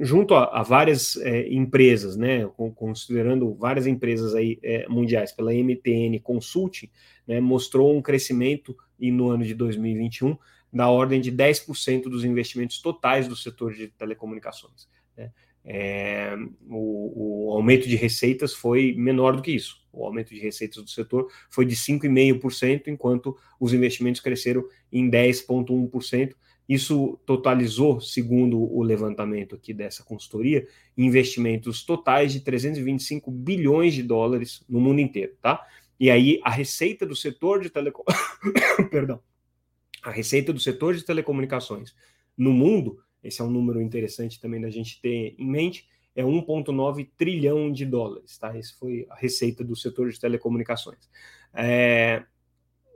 junto 0.00 0.34
a, 0.34 0.60
a 0.60 0.62
várias 0.62 1.16
é, 1.16 1.52
empresas, 1.52 2.16
né, 2.16 2.48
considerando 2.74 3.54
várias 3.54 3.86
empresas 3.86 4.34
aí, 4.34 4.58
é, 4.62 4.86
mundiais, 4.88 5.32
pela 5.32 5.52
MTN 5.52 6.18
Consulting, 6.22 6.88
né, 7.26 7.40
mostrou 7.40 7.96
um 7.96 8.00
crescimento 8.00 8.76
e 8.98 9.10
no 9.10 9.30
ano 9.30 9.44
de 9.44 9.54
2021 9.54 10.36
da 10.72 10.88
ordem 10.88 11.20
de 11.20 11.30
10% 11.30 12.04
dos 12.04 12.24
investimentos 12.24 12.80
totais 12.80 13.28
do 13.28 13.36
setor 13.36 13.74
de 13.74 13.88
telecomunicações. 13.88 14.88
Né. 15.16 15.30
É, 15.64 16.34
o, 16.68 17.50
o, 17.50 17.52
aumento 17.52 17.88
de 17.88 17.94
receitas 17.94 18.54
foi 18.54 18.94
menor 18.96 19.36
do 19.36 19.42
que 19.42 19.50
isso. 19.50 19.82
O 19.92 20.04
aumento 20.04 20.30
de 20.34 20.40
receitas 20.40 20.82
do 20.82 20.88
setor 20.88 21.28
foi 21.50 21.66
de 21.66 21.76
5,5%, 21.76 22.88
enquanto 22.88 23.36
os 23.60 23.74
investimentos 23.74 24.20
cresceram 24.20 24.64
em 24.90 25.10
10,1%. 25.10 26.34
Isso 26.68 27.18
totalizou, 27.26 28.00
segundo 28.00 28.60
o 28.60 28.82
levantamento 28.82 29.54
aqui 29.54 29.74
dessa 29.74 30.04
consultoria, 30.04 30.66
investimentos 30.96 31.84
totais 31.84 32.32
de 32.32 32.40
325 32.40 33.30
bilhões 33.30 33.94
de 33.94 34.02
dólares 34.02 34.64
no 34.68 34.80
mundo 34.80 35.00
inteiro, 35.00 35.34
tá? 35.40 35.64
E 35.98 36.10
aí 36.10 36.40
a 36.42 36.50
receita 36.50 37.04
do 37.04 37.14
setor 37.14 37.60
de 37.60 37.70
telecom... 37.70 38.04
perdão, 38.90 39.20
a 40.02 40.10
receita 40.10 40.52
do 40.52 40.60
setor 40.60 40.94
de 40.94 41.04
telecomunicações 41.04 41.94
no 42.36 42.52
mundo, 42.52 42.98
esse 43.22 43.40
é 43.40 43.44
um 43.44 43.50
número 43.50 43.80
interessante 43.80 44.40
também 44.40 44.60
da 44.60 44.70
gente 44.70 45.00
ter 45.00 45.34
em 45.38 45.48
mente, 45.48 45.86
é 46.14 46.22
1,9 46.22 47.08
trilhão 47.16 47.72
de 47.72 47.86
dólares, 47.86 48.36
tá? 48.36 48.56
Esse 48.56 48.74
foi 48.78 49.06
a 49.08 49.14
receita 49.14 49.64
do 49.64 49.74
setor 49.74 50.10
de 50.10 50.20
telecomunicações. 50.20 51.08
É, 51.54 52.24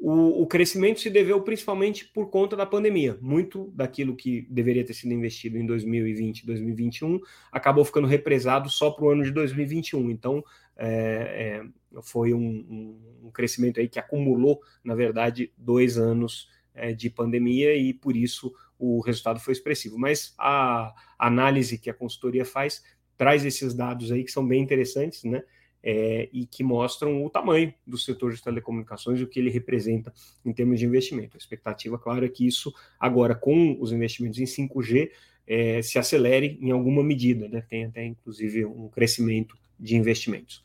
o, 0.08 0.42
o, 0.42 0.46
crescimento 0.46 1.00
se 1.00 1.10
deveu 1.10 1.42
principalmente 1.42 2.04
por 2.04 2.30
conta 2.30 2.54
da 2.54 2.64
pandemia. 2.64 3.18
Muito 3.20 3.72
daquilo 3.74 4.14
que 4.14 4.46
deveria 4.48 4.84
ter 4.84 4.94
sido 4.94 5.12
investido 5.12 5.58
em 5.58 5.66
2020 5.66 6.38
e 6.38 6.46
2021 6.46 7.20
acabou 7.50 7.84
ficando 7.84 8.06
represado 8.06 8.70
só 8.70 8.92
para 8.92 9.04
o 9.04 9.10
ano 9.10 9.24
de 9.24 9.32
2021. 9.32 10.08
Então, 10.08 10.44
é, 10.76 11.60
é, 11.92 12.00
foi 12.02 12.32
um, 12.32 12.38
um, 12.38 13.00
um, 13.24 13.30
crescimento 13.32 13.80
aí 13.80 13.88
que 13.88 13.98
acumulou, 13.98 14.60
na 14.84 14.94
verdade, 14.94 15.52
dois 15.58 15.98
anos 15.98 16.48
é, 16.72 16.92
de 16.92 17.10
pandemia 17.10 17.74
e 17.74 17.92
por 17.92 18.14
isso 18.14 18.54
o 18.78 19.00
resultado 19.00 19.40
foi 19.40 19.54
expressivo. 19.54 19.98
Mas 19.98 20.36
a 20.38 20.94
análise 21.18 21.78
que 21.78 21.90
a 21.90 21.94
consultoria 21.94 22.44
faz 22.44 22.80
traz 23.16 23.44
esses 23.44 23.74
dados 23.74 24.12
aí 24.12 24.22
que 24.22 24.30
são 24.30 24.46
bem 24.46 24.62
interessantes, 24.62 25.24
né? 25.24 25.42
É, 25.82 26.28
e 26.32 26.46
que 26.46 26.64
mostram 26.64 27.24
o 27.24 27.30
tamanho 27.30 27.72
do 27.86 27.96
setor 27.96 28.32
de 28.32 28.42
telecomunicações 28.42 29.20
e 29.20 29.22
o 29.22 29.28
que 29.28 29.38
ele 29.38 29.50
representa 29.50 30.12
em 30.44 30.52
termos 30.52 30.80
de 30.80 30.86
investimento. 30.86 31.36
A 31.36 31.38
expectativa, 31.38 31.98
claro, 31.98 32.24
é 32.24 32.28
que 32.28 32.46
isso 32.46 32.74
agora, 32.98 33.34
com 33.34 33.76
os 33.80 33.92
investimentos 33.92 34.38
em 34.38 34.44
5G, 34.44 35.10
é, 35.46 35.80
se 35.82 35.98
acelere 35.98 36.58
em 36.60 36.70
alguma 36.72 37.04
medida, 37.04 37.48
né? 37.48 37.62
tem 37.68 37.84
até 37.84 38.04
inclusive 38.04 38.64
um 38.64 38.88
crescimento 38.88 39.56
de 39.78 39.94
investimentos. 39.96 40.64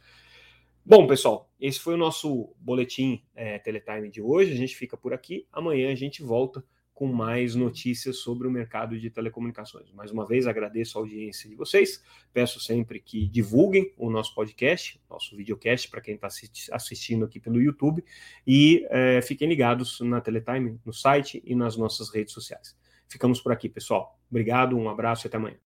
Bom, 0.83 1.05
pessoal, 1.05 1.49
esse 1.59 1.79
foi 1.79 1.93
o 1.93 1.97
nosso 1.97 2.55
boletim 2.59 3.21
é, 3.35 3.59
Teletime 3.59 4.09
de 4.09 4.19
hoje. 4.21 4.51
A 4.51 4.55
gente 4.55 4.75
fica 4.75 4.97
por 4.97 5.13
aqui. 5.13 5.45
Amanhã 5.51 5.91
a 5.91 5.95
gente 5.95 6.23
volta 6.23 6.63
com 7.01 7.07
mais 7.07 7.55
notícias 7.55 8.17
sobre 8.17 8.47
o 8.47 8.51
mercado 8.51 8.95
de 8.99 9.09
telecomunicações. 9.09 9.91
Mais 9.91 10.11
uma 10.11 10.23
vez, 10.23 10.45
agradeço 10.45 10.99
a 10.99 11.01
audiência 11.01 11.49
de 11.49 11.55
vocês. 11.55 12.03
Peço 12.31 12.59
sempre 12.59 12.99
que 12.99 13.25
divulguem 13.25 13.91
o 13.97 14.07
nosso 14.07 14.35
podcast, 14.35 15.01
nosso 15.09 15.35
videocast, 15.35 15.89
para 15.89 15.99
quem 15.99 16.13
está 16.13 16.27
assistindo 16.71 17.25
aqui 17.25 17.39
pelo 17.39 17.59
YouTube. 17.59 18.05
E 18.45 18.85
é, 18.91 19.19
fiquem 19.23 19.49
ligados 19.49 19.99
na 20.01 20.21
Teletime, 20.21 20.79
no 20.85 20.93
site 20.93 21.41
e 21.43 21.55
nas 21.55 21.75
nossas 21.75 22.13
redes 22.13 22.35
sociais. 22.35 22.77
Ficamos 23.09 23.41
por 23.41 23.51
aqui, 23.51 23.67
pessoal. 23.67 24.19
Obrigado, 24.29 24.77
um 24.77 24.87
abraço 24.87 25.25
e 25.25 25.27
até 25.27 25.37
amanhã. 25.37 25.57